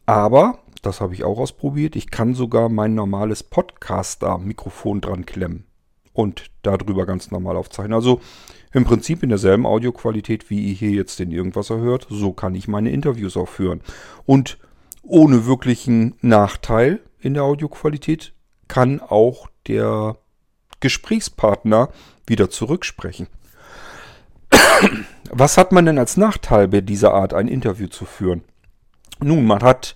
aber, 0.07 0.61
das 0.87 1.01
habe 1.01 1.15
ich 1.15 1.25
auch 1.25 1.39
ausprobiert, 1.39 1.97
ich 1.97 2.11
kann 2.11 2.35
sogar 2.35 2.69
mein 2.69 2.95
normales 2.95 3.43
Podcaster-Mikrofon 3.43 5.01
dran 5.01 5.27
klemmen 5.27 5.67
und 6.13 6.51
darüber 6.63 7.07
ganz 7.07 7.31
normal 7.31 7.57
aufzeichnen. 7.57 7.95
Also 7.95 8.21
im 8.73 8.85
Prinzip 8.85 9.23
in 9.23 9.29
derselben 9.29 9.67
Audioqualität, 9.67 10.51
wie 10.51 10.69
ihr 10.69 10.75
hier 10.75 10.91
jetzt 10.91 11.19
den 11.19 11.31
Irgendwasser 11.33 11.79
hört, 11.79 12.07
so 12.11 12.33
kann 12.33 12.55
ich 12.55 12.69
meine 12.69 12.91
Interviews 12.91 13.37
auch 13.37 13.49
führen. 13.49 13.81
Und 14.25 14.59
ohne 15.03 15.47
wirklichen 15.47 16.15
Nachteil 16.21 17.01
in 17.21 17.35
der 17.35 17.45
Audioqualität 17.45 18.33
kann 18.69 19.01
auch 19.01 19.49
der 19.67 20.17
Gesprächspartner 20.81 21.91
wieder 22.27 22.51
zurücksprechen. 22.51 23.29
Was 25.31 25.59
hat 25.59 25.73
man 25.73 25.87
denn 25.87 25.99
als 25.99 26.17
Nachteil 26.17 26.69
bei 26.69 26.81
dieser 26.81 27.15
Art, 27.15 27.35
ein 27.35 27.49
Interview 27.49 27.89
zu 27.89 28.05
führen? 28.05 28.43
Nun, 29.21 29.47
man 29.47 29.63
hat 29.63 29.95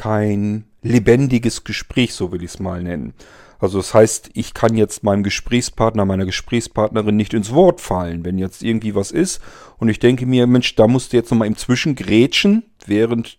kein 0.00 0.64
lebendiges 0.80 1.62
Gespräch, 1.62 2.14
so 2.14 2.32
will 2.32 2.42
ich 2.42 2.52
es 2.52 2.58
mal 2.58 2.82
nennen. 2.82 3.12
Also 3.58 3.76
das 3.76 3.92
heißt, 3.92 4.30
ich 4.32 4.54
kann 4.54 4.74
jetzt 4.74 5.04
meinem 5.04 5.22
Gesprächspartner, 5.22 6.06
meiner 6.06 6.24
Gesprächspartnerin 6.24 7.16
nicht 7.16 7.34
ins 7.34 7.52
Wort 7.52 7.82
fallen, 7.82 8.24
wenn 8.24 8.38
jetzt 8.38 8.62
irgendwie 8.62 8.94
was 8.94 9.10
ist 9.10 9.42
und 9.76 9.90
ich 9.90 9.98
denke 9.98 10.24
mir, 10.24 10.46
Mensch, 10.46 10.74
da 10.74 10.88
musst 10.88 11.12
du 11.12 11.18
jetzt 11.18 11.30
nochmal 11.30 11.48
im 11.48 11.56
Zwischen 11.58 11.96
grätschen, 11.96 12.62
während 12.86 13.36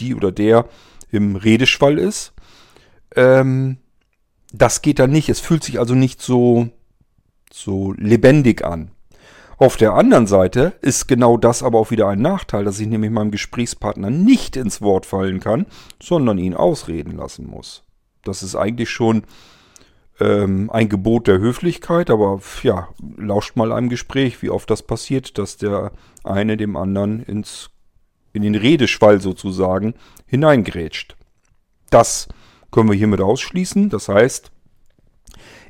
die 0.00 0.16
oder 0.16 0.32
der 0.32 0.66
im 1.12 1.36
Redeschwall 1.36 1.98
ist. 1.98 2.32
Ähm, 3.14 3.76
das 4.52 4.82
geht 4.82 4.98
dann 4.98 5.12
nicht. 5.12 5.28
Es 5.28 5.38
fühlt 5.38 5.62
sich 5.62 5.78
also 5.78 5.94
nicht 5.94 6.20
so, 6.20 6.68
so 7.52 7.92
lebendig 7.92 8.64
an. 8.64 8.90
Auf 9.58 9.76
der 9.76 9.94
anderen 9.94 10.26
Seite 10.26 10.72
ist 10.80 11.06
genau 11.06 11.36
das 11.36 11.62
aber 11.62 11.78
auch 11.78 11.90
wieder 11.90 12.08
ein 12.08 12.20
Nachteil, 12.20 12.64
dass 12.64 12.80
ich 12.80 12.88
nämlich 12.88 13.10
meinem 13.10 13.30
Gesprächspartner 13.30 14.10
nicht 14.10 14.56
ins 14.56 14.80
Wort 14.80 15.06
fallen 15.06 15.40
kann, 15.40 15.66
sondern 16.02 16.38
ihn 16.38 16.54
ausreden 16.54 17.16
lassen 17.16 17.46
muss. 17.46 17.84
Das 18.24 18.42
ist 18.42 18.56
eigentlich 18.56 18.90
schon 18.90 19.24
ähm, 20.20 20.70
ein 20.70 20.88
Gebot 20.88 21.26
der 21.28 21.38
Höflichkeit, 21.38 22.10
aber 22.10 22.40
ja, 22.62 22.88
lauscht 23.16 23.56
mal 23.56 23.72
einem 23.72 23.88
Gespräch, 23.88 24.42
wie 24.42 24.50
oft 24.50 24.70
das 24.70 24.82
passiert, 24.82 25.38
dass 25.38 25.56
der 25.56 25.92
eine 26.24 26.56
dem 26.56 26.76
anderen 26.76 27.22
ins, 27.22 27.70
in 28.32 28.42
den 28.42 28.54
Redeschwall 28.54 29.20
sozusagen 29.20 29.94
hineingrätscht. 30.26 31.16
Das 31.90 32.28
können 32.70 32.88
wir 32.88 32.96
hiermit 32.96 33.20
ausschließen. 33.20 33.90
Das 33.90 34.08
heißt, 34.08 34.50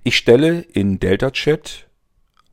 ich 0.05 0.17
stelle 0.17 0.61
in 0.61 1.01
Delta 1.01 1.31
Chat 1.31 1.89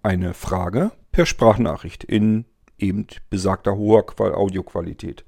eine 0.01 0.33
Frage 0.33 0.91
per 1.11 1.25
Sprachnachricht 1.25 2.03
in 2.03 2.45
eben 2.77 3.07
besagter 3.29 3.75
hoher 3.75 4.05
Audioqualität. 4.19 5.25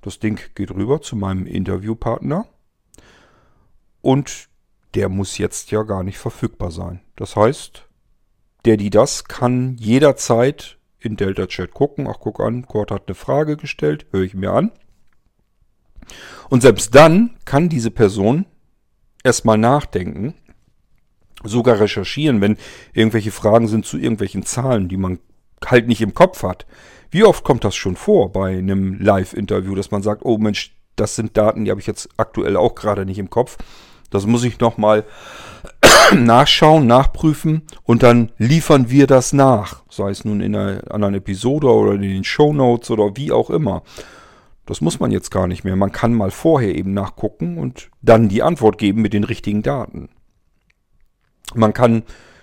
Das 0.00 0.18
Ding 0.18 0.40
geht 0.54 0.70
rüber 0.72 1.00
zu 1.00 1.16
meinem 1.16 1.46
Interviewpartner 1.46 2.46
und 4.00 4.48
der 4.94 5.08
muss 5.08 5.38
jetzt 5.38 5.70
ja 5.70 5.82
gar 5.82 6.02
nicht 6.02 6.18
verfügbar 6.18 6.70
sein. 6.70 7.00
Das 7.16 7.36
heißt, 7.36 7.86
der, 8.64 8.76
die 8.76 8.90
das, 8.90 9.24
kann 9.24 9.76
jederzeit 9.78 10.78
in 10.98 11.16
Delta 11.16 11.46
Chat 11.46 11.72
gucken. 11.72 12.06
Ach, 12.06 12.18
guck 12.20 12.40
an, 12.40 12.66
Kurt 12.66 12.90
hat 12.90 13.08
eine 13.08 13.14
Frage 13.14 13.56
gestellt, 13.56 14.06
höre 14.12 14.22
ich 14.22 14.34
mir 14.34 14.52
an. 14.52 14.70
Und 16.48 16.62
selbst 16.62 16.94
dann 16.94 17.36
kann 17.44 17.68
diese 17.68 17.90
Person 17.90 18.46
erstmal 19.24 19.58
nachdenken, 19.58 20.34
sogar 21.44 21.80
recherchieren, 21.80 22.40
wenn 22.40 22.56
irgendwelche 22.92 23.32
Fragen 23.32 23.68
sind 23.68 23.86
zu 23.86 23.98
irgendwelchen 23.98 24.44
Zahlen, 24.44 24.88
die 24.88 24.96
man 24.96 25.18
halt 25.64 25.88
nicht 25.88 26.00
im 26.00 26.14
Kopf 26.14 26.42
hat. 26.42 26.66
Wie 27.10 27.24
oft 27.24 27.44
kommt 27.44 27.64
das 27.64 27.74
schon 27.74 27.96
vor 27.96 28.32
bei 28.32 28.56
einem 28.56 28.98
Live-Interview, 29.00 29.74
dass 29.74 29.90
man 29.90 30.02
sagt, 30.02 30.24
oh 30.24 30.38
Mensch, 30.38 30.74
das 30.96 31.14
sind 31.14 31.36
Daten, 31.36 31.64
die 31.64 31.70
habe 31.70 31.80
ich 31.80 31.86
jetzt 31.86 32.08
aktuell 32.16 32.56
auch 32.56 32.74
gerade 32.74 33.04
nicht 33.06 33.18
im 33.18 33.30
Kopf. 33.30 33.58
Das 34.10 34.26
muss 34.26 34.44
ich 34.44 34.60
nochmal 34.60 35.04
nachschauen, 36.14 36.86
nachprüfen 36.86 37.62
und 37.82 38.02
dann 38.02 38.30
liefern 38.38 38.90
wir 38.90 39.06
das 39.06 39.32
nach. 39.32 39.82
Sei 39.88 40.10
es 40.10 40.24
nun 40.24 40.40
in 40.40 40.54
einer 40.54 40.92
anderen 40.92 41.14
Episode 41.14 41.66
oder 41.68 41.94
in 41.94 42.02
den 42.02 42.24
Show 42.24 42.52
Notes 42.52 42.90
oder 42.90 43.16
wie 43.16 43.32
auch 43.32 43.50
immer. 43.50 43.82
Das 44.66 44.80
muss 44.80 45.00
man 45.00 45.10
jetzt 45.10 45.30
gar 45.30 45.46
nicht 45.46 45.64
mehr. 45.64 45.76
Man 45.76 45.92
kann 45.92 46.14
mal 46.14 46.30
vorher 46.30 46.74
eben 46.74 46.94
nachgucken 46.94 47.58
und 47.58 47.90
dann 48.00 48.28
die 48.28 48.42
Antwort 48.42 48.78
geben 48.78 49.02
mit 49.02 49.12
den 49.12 49.24
richtigen 49.24 49.62
Daten. 49.62 50.08
Man 51.54 51.72
kann 51.72 52.02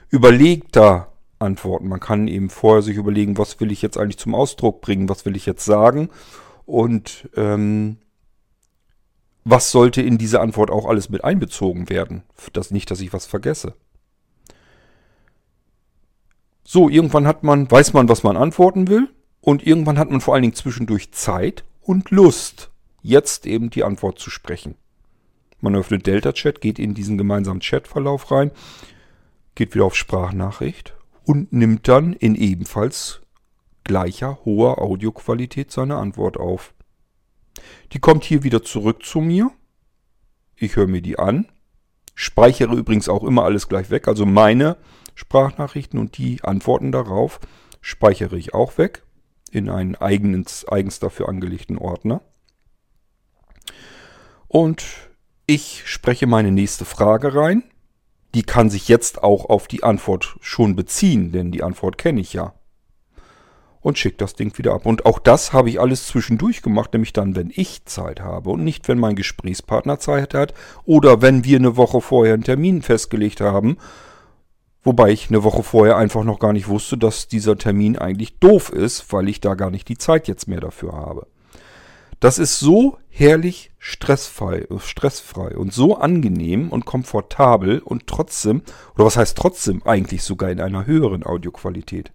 überlegter 0.09 1.11
antworten. 1.39 1.87
Man 1.87 1.99
kann 1.99 2.27
eben 2.27 2.49
vorher 2.49 2.81
sich 2.81 2.97
überlegen, 2.97 3.37
was 3.37 3.59
will 3.59 3.71
ich 3.71 3.81
jetzt 3.81 3.97
eigentlich 3.97 4.17
zum 4.17 4.35
Ausdruck 4.35 4.81
bringen, 4.81 5.09
was 5.09 5.25
will 5.25 5.35
ich 5.35 5.45
jetzt 5.45 5.65
sagen 5.65 6.09
und 6.65 7.29
ähm, 7.35 7.97
was 9.45 9.71
sollte 9.71 10.01
in 10.01 10.17
diese 10.17 10.41
Antwort 10.41 10.69
auch 10.69 10.85
alles 10.85 11.09
mit 11.09 11.23
einbezogen 11.23 11.89
werden? 11.89 12.23
Das 12.53 12.71
nicht, 12.71 12.91
dass 12.91 12.99
ich 12.99 13.13
was 13.13 13.25
vergesse. 13.25 13.73
So, 16.63 16.89
irgendwann 16.89 17.25
hat 17.25 17.43
man, 17.43 17.69
weiß 17.71 17.93
man, 17.93 18.09
was 18.09 18.21
man 18.21 18.37
antworten 18.37 18.87
will. 18.87 19.09
Und 19.41 19.65
irgendwann 19.65 19.97
hat 19.97 20.11
man 20.11 20.21
vor 20.21 20.33
allen 20.33 20.43
Dingen 20.43 20.53
zwischendurch 20.53 21.11
Zeit 21.13 21.63
und 21.81 22.11
Lust, 22.11 22.69
jetzt 23.01 23.47
eben 23.47 23.69
die 23.69 23.83
Antwort 23.83 24.19
zu 24.19 24.29
sprechen. 24.29 24.75
Man 25.61 25.75
öffnet 25.75 26.05
Delta 26.05 26.33
Chat, 26.33 26.61
geht 26.61 26.77
in 26.77 26.93
diesen 26.93 27.17
gemeinsamen 27.17 27.61
Chatverlauf 27.61 28.29
rein, 28.31 28.51
geht 29.55 29.73
wieder 29.73 29.85
auf 29.85 29.95
Sprachnachricht 29.95 30.95
und 31.25 31.53
nimmt 31.53 31.87
dann 31.87 32.13
in 32.13 32.35
ebenfalls 32.35 33.21
gleicher 33.83 34.39
hoher 34.45 34.81
Audioqualität 34.81 35.71
seine 35.71 35.97
Antwort 35.97 36.37
auf. 36.37 36.73
Die 37.91 37.99
kommt 37.99 38.23
hier 38.23 38.43
wieder 38.43 38.63
zurück 38.63 39.03
zu 39.03 39.19
mir. 39.19 39.51
Ich 40.55 40.75
höre 40.75 40.87
mir 40.87 41.01
die 41.01 41.19
an. 41.19 41.47
Speichere 42.15 42.75
übrigens 42.75 43.09
auch 43.09 43.23
immer 43.23 43.43
alles 43.43 43.67
gleich 43.67 43.89
weg. 43.89 44.07
Also 44.07 44.25
meine 44.25 44.77
Sprachnachrichten 45.15 45.99
und 45.99 46.17
die 46.17 46.43
Antworten 46.43 46.91
darauf 46.91 47.39
speichere 47.81 48.37
ich 48.37 48.53
auch 48.53 48.77
weg 48.77 49.03
in 49.51 49.69
einen 49.69 49.95
eigens, 49.95 50.67
eigens 50.67 50.99
dafür 50.99 51.29
angelegten 51.29 51.77
Ordner. 51.77 52.21
Und 54.47 54.85
ich 55.45 55.83
spreche 55.85 56.27
meine 56.27 56.51
nächste 56.51 56.85
Frage 56.85 57.33
rein. 57.35 57.63
Die 58.35 58.43
kann 58.43 58.69
sich 58.69 58.87
jetzt 58.87 59.23
auch 59.23 59.45
auf 59.45 59.67
die 59.67 59.83
Antwort 59.83 60.37
schon 60.41 60.75
beziehen, 60.75 61.31
denn 61.31 61.51
die 61.51 61.63
Antwort 61.63 61.97
kenne 61.97 62.21
ich 62.21 62.33
ja. 62.33 62.53
Und 63.81 63.97
schickt 63.97 64.19
das 64.19 64.33
Ding 64.33 64.57
wieder 64.57 64.73
ab. 64.73 64.85
Und 64.85 65.05
auch 65.05 65.19
das 65.19 65.53
habe 65.53 65.69
ich 65.69 65.79
alles 65.79 66.05
zwischendurch 66.05 66.61
gemacht, 66.61 66.91
nämlich 66.91 67.13
dann, 67.13 67.35
wenn 67.35 67.51
ich 67.55 67.85
Zeit 67.85 68.19
habe 68.19 68.49
und 68.49 68.63
nicht, 68.63 68.87
wenn 68.89 68.99
mein 68.99 69.15
Gesprächspartner 69.15 69.99
Zeit 69.99 70.33
hat 70.33 70.53
oder 70.83 71.21
wenn 71.21 71.45
wir 71.45 71.57
eine 71.57 71.77
Woche 71.77 72.01
vorher 72.01 72.33
einen 72.33 72.43
Termin 72.43 72.81
festgelegt 72.81 73.39
haben, 73.39 73.77
wobei 74.83 75.11
ich 75.11 75.29
eine 75.29 75.43
Woche 75.43 75.63
vorher 75.63 75.95
einfach 75.95 76.25
noch 76.25 76.39
gar 76.39 76.51
nicht 76.51 76.67
wusste, 76.67 76.97
dass 76.97 77.29
dieser 77.29 77.57
Termin 77.57 77.97
eigentlich 77.97 78.37
doof 78.39 78.69
ist, 78.69 79.11
weil 79.13 79.29
ich 79.29 79.39
da 79.39 79.55
gar 79.55 79.71
nicht 79.71 79.87
die 79.87 79.97
Zeit 79.97 80.27
jetzt 80.27 80.47
mehr 80.47 80.61
dafür 80.61 80.91
habe. 80.91 81.27
Das 82.19 82.37
ist 82.37 82.59
so 82.59 82.97
herrlich 83.07 83.71
stressfrei, 83.77 84.67
stressfrei 84.79 85.55
und 85.55 85.73
so 85.73 85.95
angenehm 85.97 86.69
und 86.69 86.85
komfortabel 86.85 87.79
und 87.79 88.07
trotzdem, 88.07 88.61
oder 88.95 89.05
was 89.05 89.15
heißt 89.15 89.37
trotzdem, 89.37 89.81
eigentlich 89.85 90.23
sogar 90.23 90.49
in 90.49 90.59
einer 90.59 90.85
höheren 90.85 91.25
Audioqualität. 91.25 92.11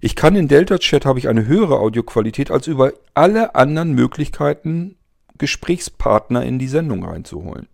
Ich 0.00 0.16
kann 0.16 0.36
in 0.36 0.48
Delta 0.48 0.78
Chat 0.78 1.06
habe 1.06 1.18
ich 1.18 1.28
eine 1.28 1.46
höhere 1.46 1.78
Audioqualität 1.78 2.50
als 2.50 2.66
über 2.66 2.92
alle 3.14 3.54
anderen 3.54 3.92
Möglichkeiten 3.92 4.96
Gesprächspartner 5.38 6.44
in 6.44 6.58
die 6.58 6.68
Sendung 6.68 7.04
reinzuholen. 7.04 7.68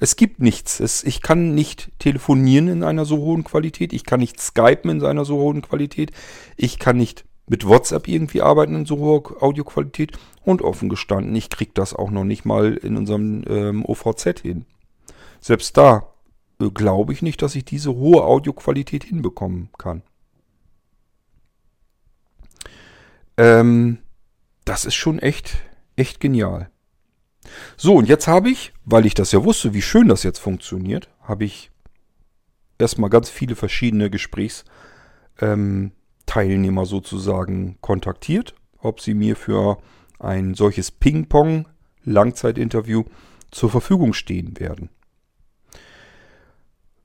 Es 0.00 0.16
gibt 0.16 0.40
nichts. 0.40 0.80
Es, 0.80 1.04
ich 1.04 1.22
kann 1.22 1.54
nicht 1.54 1.90
telefonieren 1.98 2.68
in 2.68 2.82
einer 2.82 3.04
so 3.04 3.18
hohen 3.18 3.44
Qualität. 3.44 3.92
Ich 3.92 4.04
kann 4.04 4.20
nicht 4.20 4.40
skypen 4.40 4.90
in 4.90 5.04
einer 5.04 5.24
so 5.24 5.36
hohen 5.36 5.62
Qualität. 5.62 6.10
Ich 6.56 6.78
kann 6.78 6.96
nicht 6.96 7.24
mit 7.50 7.66
WhatsApp 7.66 8.06
irgendwie 8.06 8.42
arbeiten 8.42 8.76
in 8.76 8.86
so 8.86 8.98
hoher 8.98 9.42
Audioqualität. 9.42 10.16
Und 10.44 10.62
offen 10.62 10.88
gestanden, 10.88 11.34
ich 11.34 11.50
kriege 11.50 11.72
das 11.74 11.94
auch 11.94 12.10
noch 12.10 12.24
nicht 12.24 12.44
mal 12.44 12.74
in 12.74 12.96
unserem 12.96 13.42
ähm, 13.46 13.84
OVZ 13.84 14.40
hin. 14.40 14.64
Selbst 15.40 15.76
da 15.76 16.14
äh, 16.60 16.70
glaube 16.70 17.12
ich 17.12 17.22
nicht, 17.22 17.42
dass 17.42 17.56
ich 17.56 17.64
diese 17.64 17.94
hohe 17.94 18.22
Audioqualität 18.22 19.02
hinbekommen 19.02 19.68
kann. 19.76 20.02
Ähm, 23.36 23.98
das 24.64 24.84
ist 24.84 24.94
schon 24.94 25.18
echt, 25.18 25.56
echt 25.96 26.20
genial. 26.20 26.70
So, 27.76 27.96
und 27.96 28.08
jetzt 28.08 28.28
habe 28.28 28.48
ich, 28.48 28.72
weil 28.84 29.06
ich 29.06 29.14
das 29.14 29.32
ja 29.32 29.42
wusste, 29.44 29.74
wie 29.74 29.82
schön 29.82 30.06
das 30.06 30.22
jetzt 30.22 30.38
funktioniert, 30.38 31.10
habe 31.20 31.44
ich 31.44 31.72
erstmal 32.78 33.10
ganz 33.10 33.28
viele 33.28 33.56
verschiedene 33.56 34.08
Gesprächsteilnehmer 34.08 34.70
ähm, 35.40 35.92
sozusagen 36.84 37.78
kontaktiert, 37.80 38.54
ob 38.78 39.00
sie 39.00 39.14
mir 39.14 39.36
für 39.36 39.78
ein 40.18 40.54
solches 40.54 40.90
Ping-Pong-Langzeitinterview 40.90 43.04
zur 43.50 43.70
Verfügung 43.70 44.12
stehen 44.12 44.58
werden. 44.58 44.90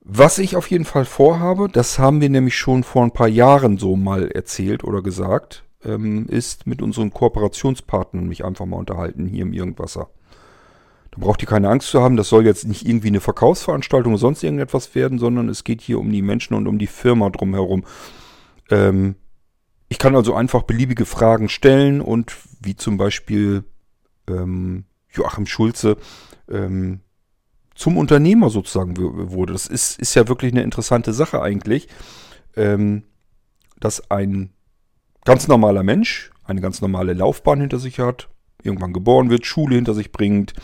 Was 0.08 0.38
ich 0.38 0.54
auf 0.54 0.70
jeden 0.70 0.84
Fall 0.84 1.04
vorhabe, 1.04 1.68
das 1.68 1.98
haben 1.98 2.20
wir 2.20 2.30
nämlich 2.30 2.56
schon 2.56 2.84
vor 2.84 3.02
ein 3.02 3.10
paar 3.10 3.26
Jahren 3.26 3.76
so 3.76 3.96
mal 3.96 4.30
erzählt 4.30 4.84
oder 4.84 5.02
gesagt, 5.02 5.64
ähm, 5.84 6.26
ist 6.28 6.64
mit 6.66 6.80
unseren 6.80 7.12
Kooperationspartnern 7.12 8.28
mich 8.28 8.44
einfach 8.44 8.66
mal 8.66 8.76
unterhalten 8.76 9.26
hier 9.26 9.42
im 9.42 9.52
Irgendwasser. 9.52 10.08
Da 11.10 11.18
braucht 11.18 11.42
ihr 11.42 11.48
keine 11.48 11.70
Angst 11.70 11.88
zu 11.88 12.02
haben, 12.02 12.16
das 12.16 12.28
soll 12.28 12.46
jetzt 12.46 12.68
nicht 12.68 12.86
irgendwie 12.86 13.08
eine 13.08 13.20
Verkaufsveranstaltung 13.20 14.12
oder 14.12 14.20
sonst 14.20 14.44
irgendetwas 14.44 14.94
werden, 14.94 15.18
sondern 15.18 15.48
es 15.48 15.64
geht 15.64 15.80
hier 15.80 15.98
um 15.98 16.12
die 16.12 16.22
Menschen 16.22 16.54
und 16.54 16.68
um 16.68 16.78
die 16.78 16.86
Firma 16.86 17.30
drumherum. 17.30 17.84
Ähm, 18.70 19.16
ich 19.88 19.98
kann 19.98 20.16
also 20.16 20.34
einfach 20.34 20.62
beliebige 20.62 21.06
Fragen 21.06 21.48
stellen 21.48 22.00
und 22.00 22.36
wie 22.60 22.76
zum 22.76 22.96
Beispiel 22.96 23.64
ähm, 24.28 24.84
Joachim 25.10 25.46
Schulze 25.46 25.96
ähm, 26.50 27.00
zum 27.74 27.96
Unternehmer 27.96 28.50
sozusagen 28.50 28.96
wurde. 29.30 29.52
Das 29.52 29.66
ist, 29.66 29.98
ist 30.00 30.14
ja 30.14 30.28
wirklich 30.28 30.52
eine 30.52 30.62
interessante 30.62 31.12
Sache 31.12 31.42
eigentlich, 31.42 31.88
ähm, 32.56 33.04
dass 33.78 34.10
ein 34.10 34.50
ganz 35.24 35.46
normaler 35.46 35.82
Mensch 35.82 36.32
eine 36.44 36.60
ganz 36.60 36.80
normale 36.80 37.12
Laufbahn 37.12 37.60
hinter 37.60 37.78
sich 37.78 37.98
hat, 37.98 38.28
irgendwann 38.62 38.92
geboren 38.92 39.30
wird, 39.30 39.46
Schule 39.46 39.76
hinter 39.76 39.94
sich 39.94 40.12
bringt, 40.12 40.54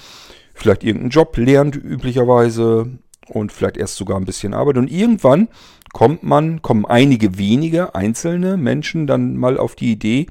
vielleicht 0.55 0.85
irgendeinen 0.85 1.11
Job 1.11 1.37
lernt 1.37 1.77
üblicherweise 1.77 2.99
und 3.29 3.53
vielleicht 3.53 3.77
erst 3.77 3.97
sogar 3.97 4.17
ein 4.17 4.25
bisschen 4.25 4.55
arbeitet 4.55 4.83
und 4.83 4.91
irgendwann 4.91 5.49
kommt 5.93 6.23
man, 6.23 6.63
kommen 6.63 6.87
einige 6.87 7.39
wenige 7.39 7.95
einzelne 7.95 8.57
Menschen 8.57 9.07
dann 9.07 9.37
mal 9.37 9.59
auf 9.59 9.75
die 9.75 9.93
Idee, 9.93 10.27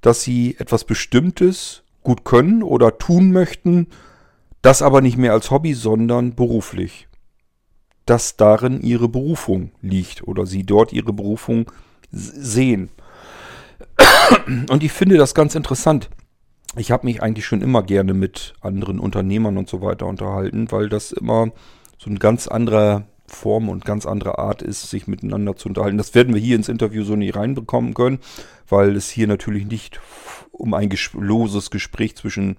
dass 0.00 0.22
sie 0.22 0.56
etwas 0.58 0.84
Bestimmtes 0.84 1.82
gut 2.02 2.24
können 2.24 2.62
oder 2.62 2.98
tun 2.98 3.32
möchten, 3.32 3.88
das 4.62 4.82
aber 4.82 5.00
nicht 5.00 5.16
mehr 5.16 5.32
als 5.32 5.50
Hobby, 5.50 5.74
sondern 5.74 6.34
beruflich. 6.34 7.08
Dass 8.06 8.36
darin 8.36 8.80
ihre 8.82 9.08
Berufung 9.08 9.72
liegt 9.82 10.26
oder 10.26 10.46
sie 10.46 10.64
dort 10.64 10.92
ihre 10.92 11.12
Berufung 11.12 11.70
sehen. 12.10 12.90
Und 14.70 14.82
ich 14.82 14.92
finde 14.92 15.16
das 15.16 15.34
ganz 15.34 15.54
interessant. 15.54 16.10
Ich 16.76 16.90
habe 16.90 17.06
mich 17.06 17.22
eigentlich 17.22 17.46
schon 17.46 17.62
immer 17.62 17.82
gerne 17.82 18.14
mit 18.14 18.54
anderen 18.60 19.00
Unternehmern 19.00 19.56
und 19.56 19.68
so 19.68 19.82
weiter 19.82 20.06
unterhalten, 20.06 20.70
weil 20.70 20.88
das 20.88 21.10
immer 21.10 21.50
so 21.98 22.08
ein 22.08 22.20
ganz 22.20 22.46
anderer 22.46 23.06
Form 23.30 23.68
und 23.68 23.84
ganz 23.84 24.06
andere 24.06 24.38
Art 24.38 24.62
ist, 24.62 24.90
sich 24.90 25.06
miteinander 25.06 25.56
zu 25.56 25.68
unterhalten. 25.68 25.98
Das 25.98 26.14
werden 26.14 26.34
wir 26.34 26.40
hier 26.40 26.56
ins 26.56 26.68
Interview 26.68 27.04
so 27.04 27.16
nicht 27.16 27.36
reinbekommen 27.36 27.94
können, 27.94 28.18
weil 28.68 28.96
es 28.96 29.08
hier 29.08 29.26
natürlich 29.26 29.66
nicht 29.66 30.00
um 30.52 30.74
ein 30.74 30.88
ges 30.88 31.10
loses 31.14 31.70
Gespräch 31.70 32.16
zwischen 32.16 32.56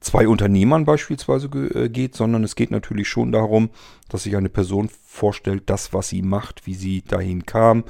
zwei 0.00 0.28
Unternehmern 0.28 0.84
beispielsweise 0.84 1.48
äh, 1.48 1.88
geht, 1.88 2.14
sondern 2.14 2.44
es 2.44 2.56
geht 2.56 2.70
natürlich 2.70 3.08
schon 3.08 3.32
darum, 3.32 3.70
dass 4.08 4.22
sich 4.24 4.36
eine 4.36 4.48
Person 4.48 4.88
vorstellt, 5.06 5.64
das, 5.66 5.92
was 5.92 6.08
sie 6.08 6.22
macht, 6.22 6.66
wie 6.66 6.74
sie 6.74 7.02
dahin 7.02 7.46
kam 7.46 7.84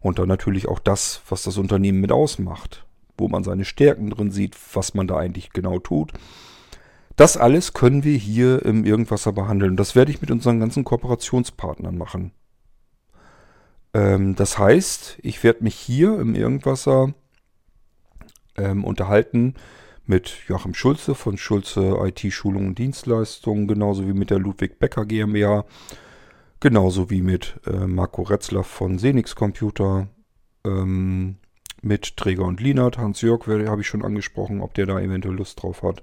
und 0.00 0.18
dann 0.18 0.28
natürlich 0.28 0.68
auch 0.68 0.78
das, 0.78 1.22
was 1.28 1.42
das 1.42 1.56
Unternehmen 1.56 2.00
mit 2.00 2.12
ausmacht, 2.12 2.84
wo 3.16 3.28
man 3.28 3.44
seine 3.44 3.64
Stärken 3.64 4.10
drin 4.10 4.30
sieht, 4.30 4.56
was 4.74 4.94
man 4.94 5.06
da 5.06 5.16
eigentlich 5.16 5.50
genau 5.50 5.78
tut 5.78 6.12
das 7.16 7.36
alles 7.36 7.72
können 7.72 8.04
wir 8.04 8.16
hier 8.16 8.64
im 8.64 8.84
Irgendwasser 8.84 9.32
behandeln. 9.32 9.76
Das 9.76 9.94
werde 9.94 10.10
ich 10.10 10.20
mit 10.20 10.30
unseren 10.30 10.60
ganzen 10.60 10.84
Kooperationspartnern 10.84 11.96
machen. 11.96 12.32
Ähm, 13.92 14.34
das 14.34 14.58
heißt, 14.58 15.18
ich 15.22 15.42
werde 15.44 15.62
mich 15.62 15.76
hier 15.76 16.18
im 16.18 16.34
Irgendwasser 16.34 17.14
ähm, 18.56 18.84
unterhalten 18.84 19.54
mit 20.06 20.42
Joachim 20.48 20.74
Schulze 20.74 21.14
von 21.14 21.38
Schulze 21.38 21.96
IT 22.04 22.20
Schulung 22.32 22.68
und 22.68 22.78
Dienstleistungen, 22.78 23.68
genauso 23.68 24.06
wie 24.06 24.12
mit 24.12 24.30
der 24.30 24.38
Ludwig 24.38 24.78
Becker 24.78 25.06
GmbH, 25.06 25.64
genauso 26.60 27.10
wie 27.10 27.22
mit 27.22 27.60
äh, 27.66 27.86
Marco 27.86 28.22
Retzler 28.22 28.64
von 28.64 28.98
Senix 28.98 29.34
Computer, 29.34 30.08
ähm, 30.66 31.36
mit 31.80 32.16
Träger 32.16 32.44
und 32.44 32.60
Linert, 32.60 32.98
Hans-Jörg 32.98 33.46
habe 33.46 33.82
ich 33.82 33.86
schon 33.86 34.04
angesprochen, 34.04 34.60
ob 34.62 34.74
der 34.74 34.86
da 34.86 34.98
eventuell 35.00 35.36
Lust 35.36 35.62
drauf 35.62 35.82
hat. 35.82 36.02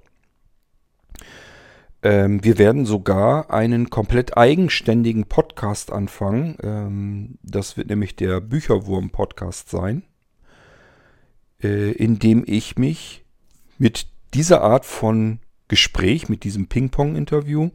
Ähm, 2.02 2.42
wir 2.42 2.58
werden 2.58 2.84
sogar 2.84 3.50
einen 3.50 3.90
komplett 3.90 4.36
eigenständigen 4.36 5.24
Podcast 5.26 5.92
anfangen. 5.92 6.56
Ähm, 6.62 7.38
das 7.42 7.76
wird 7.76 7.88
nämlich 7.88 8.16
der 8.16 8.40
Bücherwurm-Podcast 8.40 9.70
sein, 9.70 10.02
äh, 11.62 11.92
in 11.92 12.18
dem 12.18 12.44
ich 12.46 12.76
mich 12.76 13.24
mit 13.78 14.06
dieser 14.34 14.62
Art 14.62 14.84
von 14.84 15.38
Gespräch, 15.68 16.28
mit 16.28 16.44
diesem 16.44 16.66
Ping-Pong-Interview 16.66 17.70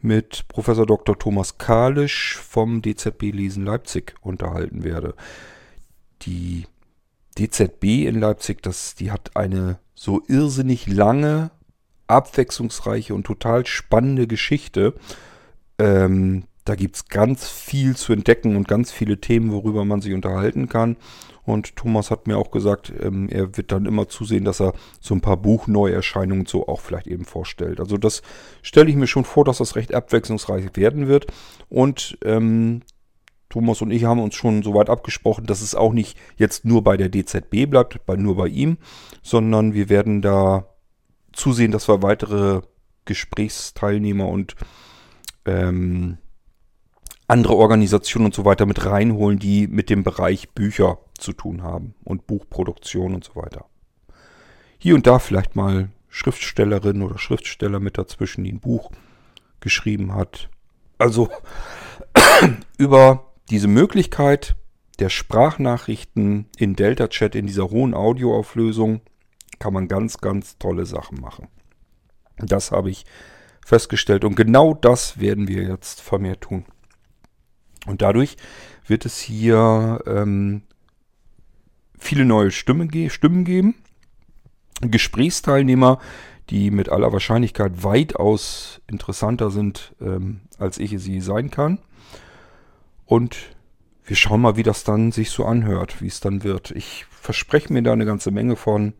mit 0.00 0.46
Professor 0.48 0.86
Dr. 0.86 1.18
Thomas 1.18 1.58
Kalisch 1.58 2.36
vom 2.36 2.82
DZB 2.82 3.32
Lesen 3.32 3.64
Leipzig 3.64 4.14
unterhalten 4.20 4.84
werde. 4.84 5.14
Die 6.22 6.66
DZB 7.38 8.06
in 8.06 8.20
Leipzig, 8.20 8.62
das, 8.62 8.94
die 8.94 9.10
hat 9.10 9.36
eine 9.36 9.78
so 9.94 10.22
irrsinnig 10.28 10.86
lange 10.86 11.50
abwechslungsreiche 12.08 13.14
und 13.14 13.24
total 13.24 13.66
spannende 13.66 14.26
Geschichte. 14.26 14.94
Ähm, 15.78 16.44
da 16.64 16.74
gibt 16.74 16.96
es 16.96 17.08
ganz 17.08 17.48
viel 17.48 17.96
zu 17.96 18.12
entdecken 18.12 18.54
und 18.56 18.68
ganz 18.68 18.92
viele 18.92 19.20
Themen, 19.20 19.52
worüber 19.52 19.84
man 19.86 20.02
sich 20.02 20.12
unterhalten 20.12 20.68
kann. 20.68 20.96
Und 21.44 21.76
Thomas 21.76 22.10
hat 22.10 22.26
mir 22.26 22.36
auch 22.36 22.50
gesagt, 22.50 22.92
ähm, 23.00 23.28
er 23.30 23.56
wird 23.56 23.72
dann 23.72 23.86
immer 23.86 24.06
zusehen, 24.06 24.44
dass 24.44 24.60
er 24.60 24.74
so 25.00 25.14
ein 25.14 25.22
paar 25.22 25.38
Buchneuerscheinungen 25.38 26.44
so 26.44 26.68
auch 26.68 26.80
vielleicht 26.80 27.06
eben 27.06 27.24
vorstellt. 27.24 27.80
Also 27.80 27.96
das 27.96 28.20
stelle 28.60 28.90
ich 28.90 28.96
mir 28.96 29.06
schon 29.06 29.24
vor, 29.24 29.46
dass 29.46 29.56
das 29.56 29.76
recht 29.76 29.94
abwechslungsreich 29.94 30.76
werden 30.76 31.08
wird. 31.08 31.26
Und 31.70 32.18
ähm, 32.22 32.82
Thomas 33.48 33.80
und 33.80 33.90
ich 33.90 34.04
haben 34.04 34.20
uns 34.20 34.34
schon 34.34 34.62
so 34.62 34.74
weit 34.74 34.90
abgesprochen, 34.90 35.46
dass 35.46 35.62
es 35.62 35.74
auch 35.74 35.94
nicht 35.94 36.18
jetzt 36.36 36.66
nur 36.66 36.84
bei 36.84 36.98
der 36.98 37.08
DZB 37.08 37.64
bleibt, 37.66 38.04
bei, 38.04 38.16
nur 38.16 38.36
bei 38.36 38.48
ihm, 38.48 38.76
sondern 39.22 39.72
wir 39.72 39.88
werden 39.88 40.20
da 40.20 40.66
zusehen, 41.38 41.72
dass 41.72 41.88
wir 41.88 42.02
weitere 42.02 42.60
Gesprächsteilnehmer 43.04 44.28
und 44.28 44.56
ähm, 45.46 46.18
andere 47.26 47.56
Organisationen 47.56 48.26
und 48.26 48.34
so 48.34 48.44
weiter 48.44 48.66
mit 48.66 48.84
reinholen, 48.84 49.38
die 49.38 49.66
mit 49.66 49.90
dem 49.90 50.02
Bereich 50.02 50.50
Bücher 50.50 50.98
zu 51.18 51.32
tun 51.32 51.62
haben 51.62 51.94
und 52.04 52.26
Buchproduktion 52.26 53.14
und 53.14 53.24
so 53.24 53.36
weiter. 53.36 53.66
Hier 54.78 54.94
und 54.94 55.06
da 55.06 55.18
vielleicht 55.18 55.56
mal 55.56 55.90
Schriftstellerin 56.08 57.02
oder 57.02 57.18
Schriftsteller 57.18 57.80
mit 57.80 57.98
dazwischen, 57.98 58.44
die 58.44 58.52
ein 58.52 58.60
Buch 58.60 58.90
geschrieben 59.60 60.14
hat. 60.14 60.48
Also 60.96 61.28
über 62.78 63.32
diese 63.50 63.68
Möglichkeit 63.68 64.56
der 64.98 65.10
Sprachnachrichten 65.10 66.46
in 66.56 66.76
Delta 66.76 67.08
Chat 67.08 67.34
in 67.34 67.46
dieser 67.46 67.70
hohen 67.70 67.94
Audioauflösung 67.94 69.00
kann 69.58 69.72
man 69.72 69.88
ganz, 69.88 70.18
ganz 70.18 70.58
tolle 70.58 70.86
Sachen 70.86 71.20
machen. 71.20 71.48
Das 72.38 72.70
habe 72.70 72.90
ich 72.90 73.04
festgestellt 73.64 74.24
und 74.24 74.36
genau 74.36 74.74
das 74.74 75.18
werden 75.20 75.48
wir 75.48 75.62
jetzt 75.64 76.00
vermehrt 76.00 76.42
tun. 76.42 76.64
Und 77.86 78.02
dadurch 78.02 78.36
wird 78.86 79.04
es 79.04 79.18
hier 79.18 80.02
ähm, 80.06 80.62
viele 81.98 82.24
neue 82.24 82.50
Stimmen, 82.50 82.90
Stimmen 83.10 83.44
geben. 83.44 83.74
Gesprächsteilnehmer, 84.80 85.98
die 86.50 86.70
mit 86.70 86.88
aller 86.88 87.12
Wahrscheinlichkeit 87.12 87.82
weitaus 87.82 88.80
interessanter 88.86 89.50
sind, 89.50 89.94
ähm, 90.00 90.40
als 90.58 90.78
ich 90.78 90.98
sie 90.98 91.20
sein 91.20 91.50
kann. 91.50 91.78
Und 93.04 93.36
wir 94.04 94.16
schauen 94.16 94.40
mal, 94.40 94.56
wie 94.56 94.62
das 94.62 94.84
dann 94.84 95.12
sich 95.12 95.30
so 95.30 95.44
anhört, 95.44 96.00
wie 96.00 96.06
es 96.06 96.20
dann 96.20 96.44
wird. 96.44 96.70
Ich 96.70 97.04
verspreche 97.10 97.72
mir 97.72 97.82
da 97.82 97.92
eine 97.92 98.06
ganze 98.06 98.30
Menge 98.30 98.56
von. 98.56 98.94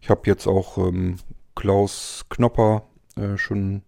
Ich 0.00 0.10
habe 0.10 0.22
jetzt 0.24 0.46
auch 0.46 0.78
ähm, 0.78 1.16
Klaus 1.54 2.24
Knopper 2.28 2.84
äh, 3.16 3.36
schon 3.36 3.82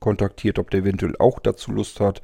kontaktiert, 0.00 0.58
ob 0.58 0.70
der 0.70 0.80
eventuell 0.80 1.16
auch 1.18 1.38
dazu 1.38 1.72
Lust 1.72 2.00
hat. 2.00 2.22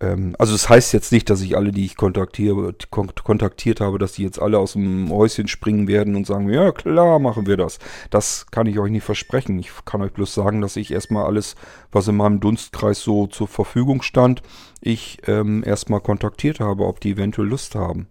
Ähm, 0.00 0.36
also 0.38 0.52
das 0.52 0.68
heißt 0.68 0.92
jetzt 0.92 1.12
nicht, 1.12 1.28
dass 1.30 1.40
ich 1.40 1.56
alle, 1.56 1.72
die 1.72 1.84
ich 1.84 1.96
kontaktiere, 1.96 2.74
kontaktiert 2.90 3.80
habe, 3.80 3.98
dass 3.98 4.12
die 4.12 4.22
jetzt 4.22 4.40
alle 4.40 4.58
aus 4.58 4.74
dem 4.74 5.10
Häuschen 5.10 5.48
springen 5.48 5.88
werden 5.88 6.16
und 6.16 6.26
sagen, 6.26 6.48
ja 6.48 6.72
klar, 6.72 7.18
machen 7.18 7.46
wir 7.46 7.56
das. 7.56 7.78
Das 8.10 8.46
kann 8.50 8.66
ich 8.66 8.78
euch 8.78 8.90
nicht 8.90 9.04
versprechen. 9.04 9.58
Ich 9.58 9.70
kann 9.84 10.02
euch 10.02 10.12
bloß 10.12 10.32
sagen, 10.34 10.60
dass 10.60 10.76
ich 10.76 10.92
erstmal 10.92 11.26
alles, 11.26 11.56
was 11.90 12.08
in 12.08 12.16
meinem 12.16 12.40
Dunstkreis 12.40 13.00
so 13.00 13.26
zur 13.26 13.48
Verfügung 13.48 14.02
stand, 14.02 14.42
ich 14.80 15.18
ähm, 15.26 15.64
erstmal 15.66 16.00
kontaktiert 16.00 16.60
habe, 16.60 16.86
ob 16.86 17.00
die 17.00 17.12
eventuell 17.12 17.48
Lust 17.48 17.74
haben. 17.74 18.08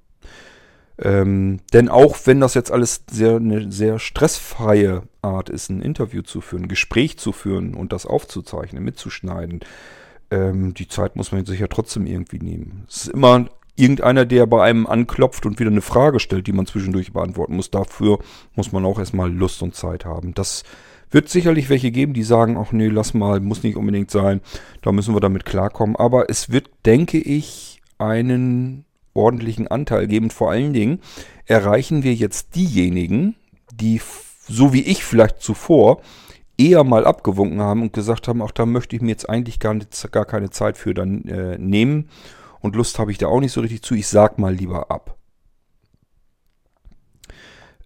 Ähm, 1.00 1.60
denn 1.74 1.90
auch 1.90 2.18
wenn 2.26 2.40
das 2.40 2.56
jetzt 2.56 2.72
alles 2.72 3.04
sehr, 3.10 3.36
eine 3.36 3.72
sehr 3.72 4.00
stressfreie 4.00 5.04
Art 5.22 5.50
ist, 5.50 5.70
ein 5.70 5.82
Interview 5.82 6.24
zu 6.24 6.42
führen, 6.42 6.64
ein 6.64 6.70
Gespräch 6.70 7.20
zu 7.20 7.32
führen 7.32 7.76
und 7.76 7.94
das 7.94 8.06
aufzuzeichnen, 8.06 8.84
mitzuschneiden, 8.84 9.60
ähm, 10.32 10.74
die 10.74 10.88
Zeit 10.88 11.16
muss 11.16 11.32
man 11.32 11.46
sich 11.46 11.60
ja 11.60 11.68
trotzdem 11.68 12.08
irgendwie 12.08 12.40
nehmen. 12.40 12.86
Es 12.90 13.04
ist 13.04 13.10
immer 13.10 13.46
irgendeiner, 13.76 14.26
der 14.26 14.48
bei 14.48 14.64
einem 14.64 14.88
anklopft 14.88 15.46
und 15.46 15.60
wieder 15.60 15.70
eine 15.70 15.82
Frage 15.82 16.20
stellt, 16.20 16.48
die 16.48 16.52
man 16.52 16.66
zwischendurch 16.66 17.14
beantworten 17.14 17.56
muss. 17.56 17.70
Dafür 17.70 18.20
muss 18.56 18.72
man 18.72 18.84
auch 18.84 18.98
erstmal 18.98 19.32
Lust 19.32 19.62
und 19.62 19.76
Zeit 19.76 20.04
haben. 20.04 20.34
Das 20.34 20.64
wird 21.12 21.30
sicherlich 21.30 21.70
welche 21.70 21.92
geben, 21.92 22.14
die 22.14 22.24
sagen, 22.24 22.58
ach 22.58 22.72
nee, 22.72 22.88
lass 22.88 23.14
mal, 23.14 23.40
muss 23.40 23.64
nicht 23.64 23.78
unbedingt 23.78 24.12
sein, 24.12 24.42
da 24.82 24.92
müssen 24.92 25.16
wir 25.16 25.22
damit 25.22 25.46
klarkommen. 25.46 25.96
Aber 25.96 26.30
es 26.30 26.52
wird, 26.52 26.70
denke 26.86 27.20
ich, 27.20 27.82
einen 28.00 28.84
ordentlichen 29.18 29.68
Anteil 29.68 30.08
geben. 30.08 30.30
Vor 30.30 30.52
allen 30.52 30.74
Dingen 30.74 31.00
erreichen 31.46 32.04
wir 32.04 32.14
jetzt 32.14 32.56
diejenigen, 32.56 33.36
die, 33.74 34.02
so 34.48 34.74
wie 34.74 34.82
ich 34.82 35.04
vielleicht 35.04 35.42
zuvor, 35.42 36.02
eher 36.58 36.84
mal 36.84 37.06
abgewunken 37.06 37.62
haben 37.62 37.82
und 37.82 37.94
gesagt 37.94 38.28
haben, 38.28 38.42
auch 38.42 38.52
da 38.52 38.66
möchte 38.66 38.96
ich 38.96 39.02
mir 39.02 39.10
jetzt 39.10 39.30
eigentlich 39.30 39.60
gar, 39.60 39.74
nicht, 39.74 40.12
gar 40.12 40.26
keine 40.26 40.50
Zeit 40.50 40.78
für 40.78 40.94
dann 40.94 41.24
äh, 41.26 41.58
nehmen 41.58 42.10
und 42.60 42.76
Lust 42.76 43.00
habe 43.00 43.12
ich 43.12 43.18
da 43.18 43.28
auch 43.28 43.40
nicht 43.40 43.52
so 43.52 43.62
richtig 43.62 43.84
zu. 43.84 43.96
Ich 43.96 44.08
sag 44.08 44.40
mal 44.40 44.54
lieber 44.54 44.90
ab. 44.92 45.18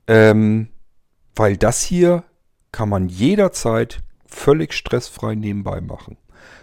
Ähm, 0.08 0.70
weil 1.36 1.58
das 1.58 1.84
hier 1.84 2.24
kann 2.72 2.90
man 2.90 3.10
jederzeit 3.10 4.02
völlig 4.26 4.74
stressfrei 4.74 5.36
nebenbei 5.36 5.82
machen. 5.82 6.18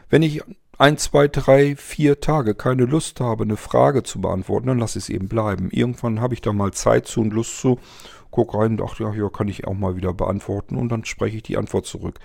Wenn 0.08 0.22
ich 0.22 0.42
ein, 0.78 0.96
zwei, 0.96 1.28
drei, 1.28 1.76
vier 1.76 2.20
Tage 2.20 2.54
keine 2.54 2.84
Lust 2.84 3.20
habe, 3.20 3.44
eine 3.44 3.56
Frage 3.56 4.04
zu 4.04 4.20
beantworten, 4.20 4.68
dann 4.68 4.78
lasse 4.78 4.98
ich 4.98 5.06
es 5.06 5.10
eben 5.10 5.28
bleiben. 5.28 5.70
Irgendwann 5.70 6.20
habe 6.20 6.34
ich 6.34 6.40
da 6.40 6.52
mal 6.52 6.72
Zeit 6.72 7.06
zu 7.06 7.20
und 7.20 7.32
Lust 7.32 7.60
zu 7.60 7.78
guck 8.30 8.54
rein 8.54 8.72
und 8.72 8.76
dachte, 8.78 9.04
ja, 9.04 9.12
ja, 9.12 9.28
kann 9.28 9.48
ich 9.48 9.66
auch 9.66 9.74
mal 9.74 9.96
wieder 9.96 10.12
beantworten 10.12 10.76
und 10.76 10.90
dann 10.90 11.04
spreche 11.04 11.38
ich 11.38 11.42
die 11.42 11.56
Antwort 11.56 11.86
zurück. 11.86 12.18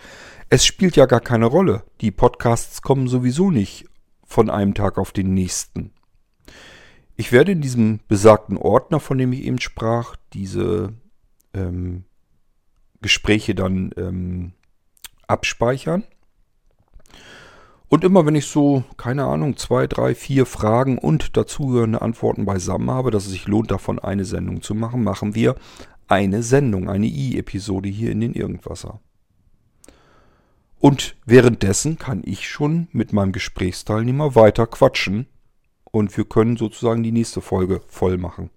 Es 0.50 0.66
spielt 0.66 0.96
ja 0.96 1.06
gar 1.06 1.22
keine 1.22 1.46
Rolle. 1.46 1.84
Die 2.02 2.12
Podcasts 2.12 2.82
kommen 2.82 3.08
sowieso 3.08 3.52
nicht 3.52 3.86
von 4.26 4.50
einem 4.50 4.74
Tag 4.74 4.98
auf 4.98 5.12
den 5.12 5.34
nächsten. 5.34 5.92
Ich 7.16 7.32
werde 7.32 7.52
in 7.52 7.62
diesem 7.62 8.00
besagten 8.08 8.58
Ordner, 8.58 9.00
von 9.00 9.18
dem 9.18 9.34
ich 9.34 9.44
eben 9.44 9.60
sprach, 9.60 10.16
diese 10.34 10.94
ähm, 11.54 12.06
Gespräche 13.02 13.54
dann 13.56 13.92
ähm, 13.98 14.54
abspeichern. 15.28 16.04
Und 17.94 18.04
immer 18.04 18.26
wenn 18.26 18.34
ich 18.34 18.48
so, 18.48 18.84
keine 18.98 19.26
Ahnung, 19.26 19.56
zwei, 19.56 19.86
drei, 19.86 20.16
vier 20.16 20.48
Fragen 20.48 20.98
und 20.98 21.38
dazugehörende 21.38 22.02
Antworten 22.02 22.44
beisammen 22.44 22.90
habe, 22.90 23.12
dass 23.12 23.26
es 23.26 23.32
sich 23.34 23.46
lohnt, 23.46 23.70
davon 23.70 24.00
eine 24.00 24.26
Sendung 24.26 24.64
zu 24.64 24.74
machen, 24.74 25.04
machen 25.04 25.36
wir 25.36 25.54
eine 26.08 26.42
Sendung, 26.42 26.90
eine 26.90 27.06
I-Episode 27.06 27.90
hier 27.90 28.12
in 28.12 28.20
den 28.20 28.34
Irgendwasser. 28.34 29.00
Und 30.80 31.16
währenddessen 31.28 32.00
kann 32.00 32.24
ich 32.26 32.50
schon 32.50 32.88
mit 32.94 33.14
meinem 33.14 33.32
Gesprächsteilnehmer 33.32 34.34
weiter 34.34 34.66
quatschen 34.66 35.28
und 35.84 36.18
wir 36.18 36.26
können 36.26 36.58
sozusagen 36.58 37.04
die 37.04 37.12
nächste 37.12 37.42
Folge 37.42 37.80
voll 37.90 38.18
machen. 38.18 38.50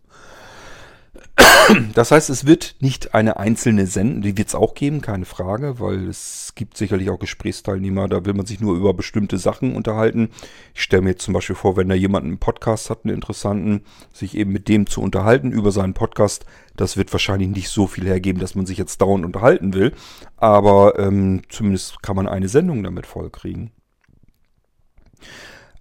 Das 1.95 2.13
heißt, 2.13 2.31
es 2.31 2.47
wird 2.47 2.77
nicht 2.81 3.15
eine 3.15 3.39
einzelne 3.39 3.87
Sendung, 3.87 4.23
die 4.23 4.39
wird 4.39 4.49
es 4.49 4.55
auch 4.55 4.75
geben, 4.75 5.01
keine 5.01 5.25
Frage, 5.25 5.81
weil 5.81 6.09
es 6.09 6.53
gibt 6.55 6.77
sicherlich 6.77 7.11
auch 7.11 7.19
Gesprächsteilnehmer, 7.19 8.09
da 8.09 8.25
will 8.25 8.35
man 8.35 8.47
sich 8.47 8.61
nur 8.61 8.77
über 8.77 8.95
bestimmte 8.95 9.39
Sachen 9.39 9.75
unterhalten. 9.75 10.31
Ich 10.75 10.83
stelle 10.83 11.03
mir 11.03 11.11
jetzt 11.11 11.25
zum 11.25 11.35
Beispiel 11.35 11.57
vor, 11.57 11.77
wenn 11.77 11.89
da 11.89 11.95
jemand 11.95 12.25
einen 12.25 12.39
Podcast 12.39 12.91
hat, 12.91 13.01
einen 13.05 13.15
interessanten, 13.15 13.83
sich 14.13 14.37
eben 14.37 14.53
mit 14.53 14.69
dem 14.69 14.87
zu 14.87 15.01
unterhalten 15.01 15.51
über 15.51 15.73
seinen 15.73 15.95
Podcast, 15.95 16.47
das 16.77 16.97
wird 16.97 17.13
wahrscheinlich 17.13 17.49
nicht 17.49 17.69
so 17.69 17.87
viel 17.87 18.05
hergeben, 18.05 18.41
dass 18.41 18.55
man 18.55 18.67
sich 18.67 18.79
jetzt 18.79 19.01
dauernd 19.01 19.25
unterhalten 19.25 19.75
will, 19.75 19.93
aber 20.37 20.99
ähm, 20.99 21.43
zumindest 21.49 22.03
kann 22.03 22.17
man 22.17 22.29
eine 22.29 22.49
Sendung 22.49 22.85
damit 22.85 23.07
vollkriegen. 23.07 23.73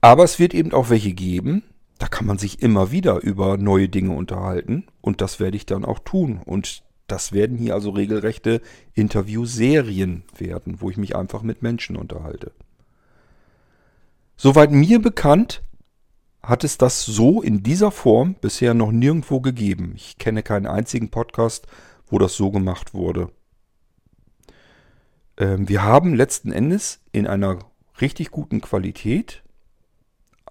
Aber 0.01 0.23
es 0.23 0.39
wird 0.39 0.53
eben 0.53 0.71
auch 0.73 0.89
welche 0.89 1.13
geben, 1.13 1.63
da 1.97 2.07
kann 2.07 2.25
man 2.25 2.37
sich 2.37 2.61
immer 2.61 2.91
wieder 2.91 3.21
über 3.21 3.57
neue 3.57 3.89
Dinge 3.89 4.11
unterhalten 4.11 4.85
und 5.01 5.21
das 5.21 5.39
werde 5.39 5.57
ich 5.57 5.65
dann 5.65 5.85
auch 5.85 5.99
tun. 5.99 6.41
Und 6.45 6.83
das 7.07 7.31
werden 7.31 7.57
hier 7.57 7.73
also 7.73 7.91
regelrechte 7.91 8.61
Interviewserien 8.93 10.23
werden, 10.37 10.81
wo 10.81 10.89
ich 10.89 10.97
mich 10.97 11.15
einfach 11.15 11.41
mit 11.41 11.61
Menschen 11.61 11.95
unterhalte. 11.95 12.51
Soweit 14.35 14.71
mir 14.71 15.01
bekannt, 15.01 15.61
hat 16.43 16.63
es 16.63 16.77
das 16.77 17.05
so 17.05 17.41
in 17.41 17.63
dieser 17.63 17.91
Form 17.91 18.35
bisher 18.35 18.73
noch 18.73 18.91
nirgendwo 18.91 19.39
gegeben. 19.39 19.93
Ich 19.95 20.17
kenne 20.17 20.43
keinen 20.43 20.67
einzigen 20.67 21.09
Podcast, 21.09 21.67
wo 22.07 22.19
das 22.19 22.35
so 22.35 22.51
gemacht 22.51 22.93
wurde. 22.93 23.31
Ähm, 25.37 25.67
wir 25.67 25.83
haben 25.83 26.13
letzten 26.13 26.51
Endes 26.51 26.99
in 27.11 27.25
einer 27.25 27.59
richtig 27.99 28.31
guten 28.31 28.61
Qualität 28.61 29.43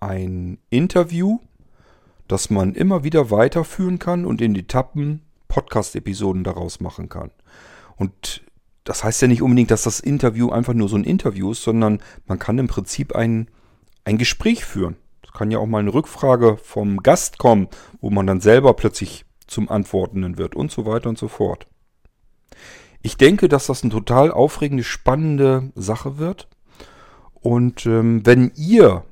ein 0.04 0.58
Interview, 0.70 1.40
das 2.28 2.50
man 2.50 2.74
immer 2.74 3.04
wieder 3.04 3.30
weiterführen 3.30 3.98
kann 3.98 4.24
und 4.24 4.40
in 4.40 4.54
Etappen 4.54 5.22
Podcast-Episoden 5.48 6.44
daraus 6.44 6.80
machen 6.80 7.08
kann. 7.08 7.30
Und 7.96 8.42
das 8.84 9.04
heißt 9.04 9.22
ja 9.22 9.28
nicht 9.28 9.42
unbedingt, 9.42 9.70
dass 9.70 9.82
das 9.82 10.00
Interview 10.00 10.50
einfach 10.50 10.74
nur 10.74 10.88
so 10.88 10.96
ein 10.96 11.04
Interview 11.04 11.52
ist, 11.52 11.62
sondern 11.62 12.00
man 12.26 12.38
kann 12.38 12.58
im 12.58 12.68
Prinzip 12.68 13.14
ein, 13.14 13.48
ein 14.04 14.18
Gespräch 14.18 14.64
führen. 14.64 14.96
Es 15.22 15.32
kann 15.32 15.50
ja 15.50 15.58
auch 15.58 15.66
mal 15.66 15.78
eine 15.78 15.94
Rückfrage 15.94 16.58
vom 16.58 16.98
Gast 17.02 17.38
kommen, 17.38 17.68
wo 18.00 18.10
man 18.10 18.26
dann 18.26 18.40
selber 18.40 18.74
plötzlich 18.74 19.24
zum 19.46 19.70
Antwortenden 19.70 20.38
wird 20.38 20.54
und 20.54 20.70
so 20.70 20.86
weiter 20.86 21.08
und 21.08 21.18
so 21.18 21.28
fort. 21.28 21.66
Ich 23.02 23.16
denke, 23.16 23.48
dass 23.48 23.66
das 23.66 23.82
eine 23.82 23.92
total 23.92 24.30
aufregende, 24.30 24.84
spannende 24.84 25.72
Sache 25.74 26.18
wird. 26.18 26.48
Und 27.34 27.84
ähm, 27.84 28.24
wenn 28.24 28.52
ihr 28.56 29.04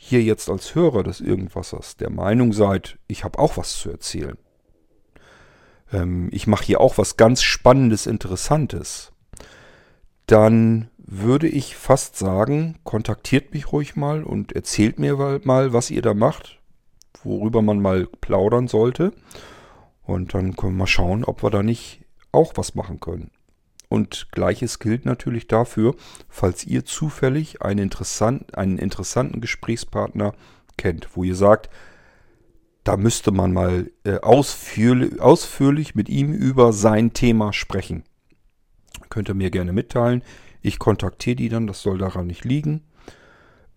hier 0.00 0.22
jetzt 0.22 0.48
als 0.48 0.74
Hörer 0.74 1.02
des 1.02 1.20
Irgendwassers 1.20 1.96
der 1.96 2.08
Meinung 2.08 2.52
seid, 2.52 2.98
ich 3.08 3.24
habe 3.24 3.38
auch 3.38 3.56
was 3.56 3.76
zu 3.76 3.90
erzählen, 3.90 4.38
ähm, 5.92 6.28
ich 6.32 6.46
mache 6.46 6.64
hier 6.64 6.80
auch 6.80 6.98
was 6.98 7.16
ganz 7.16 7.42
Spannendes, 7.42 8.06
Interessantes, 8.06 9.12
dann 10.26 10.88
würde 10.98 11.48
ich 11.48 11.74
fast 11.74 12.16
sagen, 12.16 12.78
kontaktiert 12.84 13.52
mich 13.52 13.72
ruhig 13.72 13.96
mal 13.96 14.22
und 14.22 14.52
erzählt 14.52 14.98
mir 14.98 15.40
mal, 15.42 15.72
was 15.72 15.90
ihr 15.90 16.02
da 16.02 16.14
macht, 16.14 16.60
worüber 17.24 17.60
man 17.62 17.80
mal 17.80 18.06
plaudern 18.20 18.68
sollte. 18.68 19.12
Und 20.02 20.34
dann 20.34 20.54
können 20.54 20.76
wir 20.76 20.86
schauen, 20.86 21.24
ob 21.24 21.42
wir 21.42 21.50
da 21.50 21.62
nicht 21.62 22.04
auch 22.30 22.52
was 22.56 22.74
machen 22.74 23.00
können. 23.00 23.30
Und 23.88 24.28
gleiches 24.32 24.78
gilt 24.78 25.06
natürlich 25.06 25.48
dafür, 25.48 25.94
falls 26.28 26.64
ihr 26.64 26.84
zufällig 26.84 27.62
einen, 27.62 27.80
interessant, 27.80 28.56
einen 28.56 28.78
interessanten 28.78 29.40
Gesprächspartner 29.40 30.34
kennt, 30.76 31.16
wo 31.16 31.24
ihr 31.24 31.34
sagt, 31.34 31.70
da 32.84 32.96
müsste 32.96 33.32
man 33.32 33.52
mal 33.52 33.90
äh, 34.04 34.18
ausführlich, 34.18 35.20
ausführlich 35.20 35.94
mit 35.94 36.08
ihm 36.08 36.32
über 36.32 36.72
sein 36.72 37.12
Thema 37.12 37.52
sprechen. 37.52 38.04
Könnt 39.10 39.28
ihr 39.28 39.34
mir 39.34 39.50
gerne 39.50 39.72
mitteilen. 39.72 40.22
Ich 40.62 40.78
kontaktiere 40.78 41.36
die 41.36 41.48
dann, 41.48 41.66
das 41.66 41.82
soll 41.82 41.98
daran 41.98 42.26
nicht 42.26 42.44
liegen. 42.44 42.84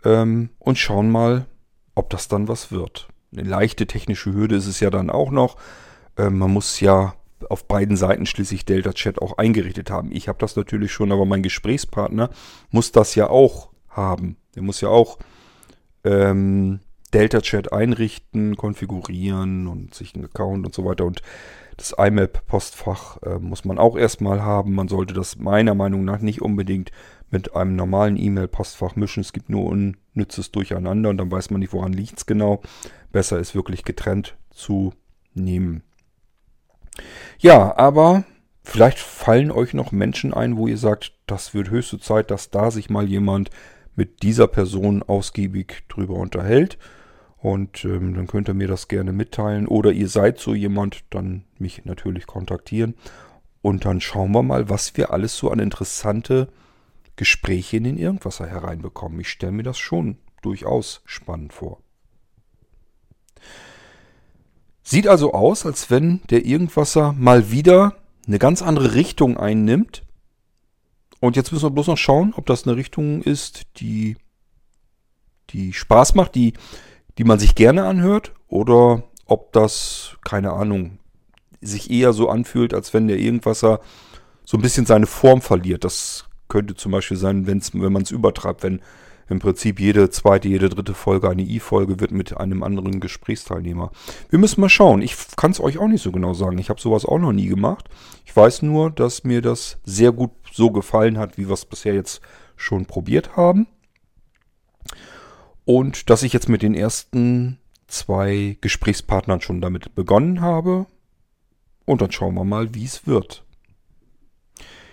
ähm, 0.03 0.49
und 0.59 0.77
schauen 0.77 1.11
mal, 1.11 1.45
ob 1.95 2.09
das 2.09 2.27
dann 2.27 2.47
was 2.47 2.71
wird. 2.71 3.09
Eine 3.31 3.47
leichte 3.47 3.87
technische 3.87 4.33
Hürde 4.33 4.55
ist 4.55 4.67
es 4.67 4.79
ja 4.79 4.89
dann 4.89 5.09
auch 5.09 5.31
noch. 5.31 5.57
Ähm, 6.17 6.37
man 6.37 6.51
muss 6.51 6.79
ja 6.79 7.15
auf 7.49 7.65
beiden 7.65 7.97
Seiten 7.97 8.25
schließlich 8.25 8.65
Delta 8.65 8.93
Chat 8.93 9.21
auch 9.21 9.37
eingerichtet 9.37 9.89
haben. 9.89 10.11
Ich 10.11 10.27
habe 10.27 10.39
das 10.39 10.55
natürlich 10.55 10.91
schon, 10.91 11.11
aber 11.11 11.25
mein 11.25 11.43
Gesprächspartner 11.43 12.29
muss 12.69 12.91
das 12.91 13.15
ja 13.15 13.29
auch 13.29 13.69
haben. 13.89 14.37
Der 14.55 14.63
muss 14.63 14.81
ja 14.81 14.89
auch 14.89 15.17
ähm, 16.03 16.79
Delta 17.13 17.41
Chat 17.41 17.73
einrichten, 17.73 18.55
konfigurieren 18.55 19.67
und 19.67 19.93
sich 19.93 20.15
einen 20.15 20.25
Account 20.25 20.65
und 20.65 20.73
so 20.73 20.85
weiter. 20.85 21.05
Und 21.05 21.21
das 21.77 21.93
IMAP-Postfach 21.97 23.21
äh, 23.23 23.39
muss 23.39 23.65
man 23.65 23.77
auch 23.77 23.97
erstmal 23.97 24.41
haben. 24.41 24.73
Man 24.75 24.87
sollte 24.87 25.13
das 25.13 25.37
meiner 25.37 25.75
Meinung 25.75 26.05
nach 26.05 26.19
nicht 26.19 26.41
unbedingt 26.41 26.91
mit 27.29 27.55
einem 27.55 27.75
normalen 27.75 28.17
E-Mail-Postfach 28.17 28.95
mischen. 28.95 29.21
Es 29.21 29.33
gibt 29.33 29.49
nur 29.49 29.65
unnützes 29.65 30.51
Durcheinander 30.51 31.09
und 31.09 31.17
dann 31.17 31.31
weiß 31.31 31.49
man 31.49 31.59
nicht, 31.59 31.73
woran 31.73 31.93
liegt 31.93 32.19
es 32.19 32.25
genau. 32.25 32.61
Besser 33.11 33.39
ist 33.39 33.55
wirklich 33.55 33.83
getrennt 33.83 34.37
zu 34.51 34.93
nehmen. 35.33 35.83
Ja, 37.39 37.77
aber 37.77 38.23
vielleicht 38.63 38.99
fallen 38.99 39.51
euch 39.51 39.73
noch 39.73 39.91
Menschen 39.91 40.33
ein, 40.33 40.57
wo 40.57 40.67
ihr 40.67 40.77
sagt, 40.77 41.13
das 41.27 41.53
wird 41.53 41.69
höchste 41.69 41.99
Zeit, 41.99 42.31
dass 42.31 42.49
da 42.49 42.71
sich 42.71 42.89
mal 42.89 43.07
jemand 43.07 43.49
mit 43.95 44.23
dieser 44.23 44.47
Person 44.47 45.03
ausgiebig 45.03 45.83
drüber 45.89 46.15
unterhält. 46.15 46.77
Und 47.37 47.85
ähm, 47.85 48.13
dann 48.13 48.27
könnt 48.27 48.49
ihr 48.49 48.53
mir 48.53 48.67
das 48.67 48.87
gerne 48.87 49.11
mitteilen. 49.13 49.67
Oder 49.67 49.91
ihr 49.91 50.07
seid 50.07 50.39
so 50.39 50.53
jemand, 50.53 51.03
dann 51.09 51.43
mich 51.57 51.85
natürlich 51.85 52.27
kontaktieren. 52.27 52.95
Und 53.61 53.85
dann 53.85 54.01
schauen 54.01 54.31
wir 54.31 54.43
mal, 54.43 54.69
was 54.69 54.95
wir 54.95 55.11
alles 55.11 55.35
so 55.35 55.49
an 55.49 55.59
interessante 55.59 56.49
Gespräche 57.15 57.77
in 57.77 57.83
den 57.83 57.97
Irgendwasser 57.97 58.47
hereinbekommen. 58.47 59.19
Ich 59.19 59.29
stelle 59.29 59.51
mir 59.51 59.63
das 59.63 59.77
schon 59.77 60.17
durchaus 60.41 61.01
spannend 61.05 61.53
vor. 61.53 61.81
Sieht 64.83 65.07
also 65.07 65.33
aus, 65.33 65.65
als 65.65 65.89
wenn 65.89 66.21
der 66.29 66.45
Irgendwasser 66.45 67.13
mal 67.13 67.51
wieder 67.51 67.95
eine 68.27 68.39
ganz 68.39 68.61
andere 68.61 68.93
Richtung 68.95 69.37
einnimmt. 69.37 70.03
Und 71.19 71.35
jetzt 71.35 71.51
müssen 71.51 71.65
wir 71.65 71.71
bloß 71.71 71.87
noch 71.87 71.97
schauen, 71.97 72.33
ob 72.35 72.45
das 72.45 72.65
eine 72.65 72.75
Richtung 72.75 73.21
ist, 73.21 73.63
die, 73.77 74.17
die 75.51 75.73
Spaß 75.73 76.15
macht, 76.15 76.35
die, 76.35 76.53
die 77.17 77.23
man 77.23 77.39
sich 77.39 77.55
gerne 77.55 77.85
anhört, 77.85 78.33
oder 78.47 79.03
ob 79.25 79.53
das, 79.53 80.17
keine 80.23 80.53
Ahnung, 80.53 80.97
sich 81.61 81.91
eher 81.91 82.13
so 82.13 82.29
anfühlt, 82.29 82.73
als 82.73 82.93
wenn 82.93 83.07
der 83.07 83.19
Irgendwasser 83.19 83.81
so 84.43 84.57
ein 84.57 84.61
bisschen 84.61 84.85
seine 84.85 85.05
Form 85.05 85.41
verliert. 85.41 85.83
Das 85.83 86.25
könnte 86.47 86.75
zum 86.75 86.91
Beispiel 86.91 87.17
sein, 87.17 87.47
wenn's, 87.47 87.73
wenn 87.73 87.93
man 87.93 88.01
es 88.01 88.11
übertreibt, 88.11 88.63
wenn 88.63 88.81
im 89.31 89.39
Prinzip 89.39 89.79
jede 89.79 90.09
zweite, 90.09 90.47
jede 90.47 90.69
dritte 90.69 90.93
Folge 90.93 91.29
eine 91.29 91.41
I-Folge 91.41 91.99
wird 91.99 92.11
mit 92.11 92.37
einem 92.37 92.63
anderen 92.63 92.99
Gesprächsteilnehmer. 92.99 93.91
Wir 94.29 94.39
müssen 94.39 94.61
mal 94.61 94.69
schauen. 94.69 95.01
Ich 95.01 95.15
kann 95.37 95.51
es 95.51 95.59
euch 95.59 95.77
auch 95.77 95.87
nicht 95.87 96.03
so 96.03 96.11
genau 96.11 96.33
sagen. 96.33 96.57
Ich 96.57 96.69
habe 96.69 96.81
sowas 96.81 97.05
auch 97.05 97.17
noch 97.17 97.31
nie 97.31 97.47
gemacht. 97.47 97.89
Ich 98.25 98.35
weiß 98.35 98.61
nur, 98.61 98.91
dass 98.91 99.23
mir 99.23 99.41
das 99.41 99.77
sehr 99.83 100.11
gut 100.11 100.31
so 100.51 100.71
gefallen 100.71 101.17
hat, 101.17 101.37
wie 101.37 101.47
wir 101.47 101.53
es 101.53 101.65
bisher 101.65 101.93
jetzt 101.93 102.21
schon 102.55 102.85
probiert 102.85 103.35
haben. 103.35 103.67
Und 105.65 106.09
dass 106.09 106.23
ich 106.23 106.33
jetzt 106.33 106.49
mit 106.49 106.61
den 106.61 106.75
ersten 106.75 107.57
zwei 107.87 108.57
Gesprächspartnern 108.61 109.41
schon 109.41 109.61
damit 109.61 109.95
begonnen 109.95 110.41
habe. 110.41 110.85
Und 111.85 112.01
dann 112.01 112.11
schauen 112.11 112.35
wir 112.35 112.43
mal, 112.43 112.75
wie 112.75 112.85
es 112.85 113.07
wird. 113.07 113.45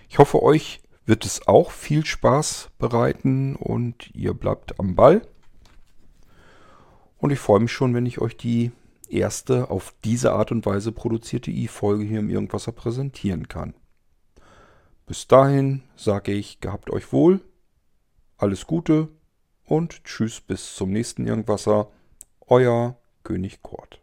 Ich 0.08 0.18
hoffe, 0.18 0.42
euch 0.42 0.80
wird 1.08 1.24
es 1.24 1.48
auch 1.48 1.70
viel 1.70 2.04
Spaß 2.04 2.68
bereiten 2.78 3.56
und 3.56 4.14
ihr 4.14 4.34
bleibt 4.34 4.78
am 4.78 4.94
Ball. 4.94 5.22
Und 7.16 7.30
ich 7.30 7.38
freue 7.38 7.60
mich 7.60 7.72
schon, 7.72 7.94
wenn 7.94 8.04
ich 8.04 8.20
euch 8.20 8.36
die 8.36 8.72
erste 9.08 9.70
auf 9.70 9.94
diese 10.04 10.32
Art 10.32 10.52
und 10.52 10.66
Weise 10.66 10.92
produzierte 10.92 11.50
i-Folge 11.50 12.04
hier 12.04 12.18
im 12.18 12.28
Irgendwasser 12.28 12.72
präsentieren 12.72 13.48
kann. 13.48 13.72
Bis 15.06 15.26
dahin 15.26 15.82
sage 15.96 16.32
ich, 16.32 16.60
gehabt 16.60 16.90
euch 16.90 17.10
wohl, 17.10 17.40
alles 18.36 18.66
Gute 18.66 19.08
und 19.64 20.04
tschüss 20.04 20.42
bis 20.42 20.74
zum 20.74 20.90
nächsten 20.90 21.26
Irgendwasser. 21.26 21.88
Euer 22.46 22.98
König 23.24 23.62
Kurt. 23.62 24.02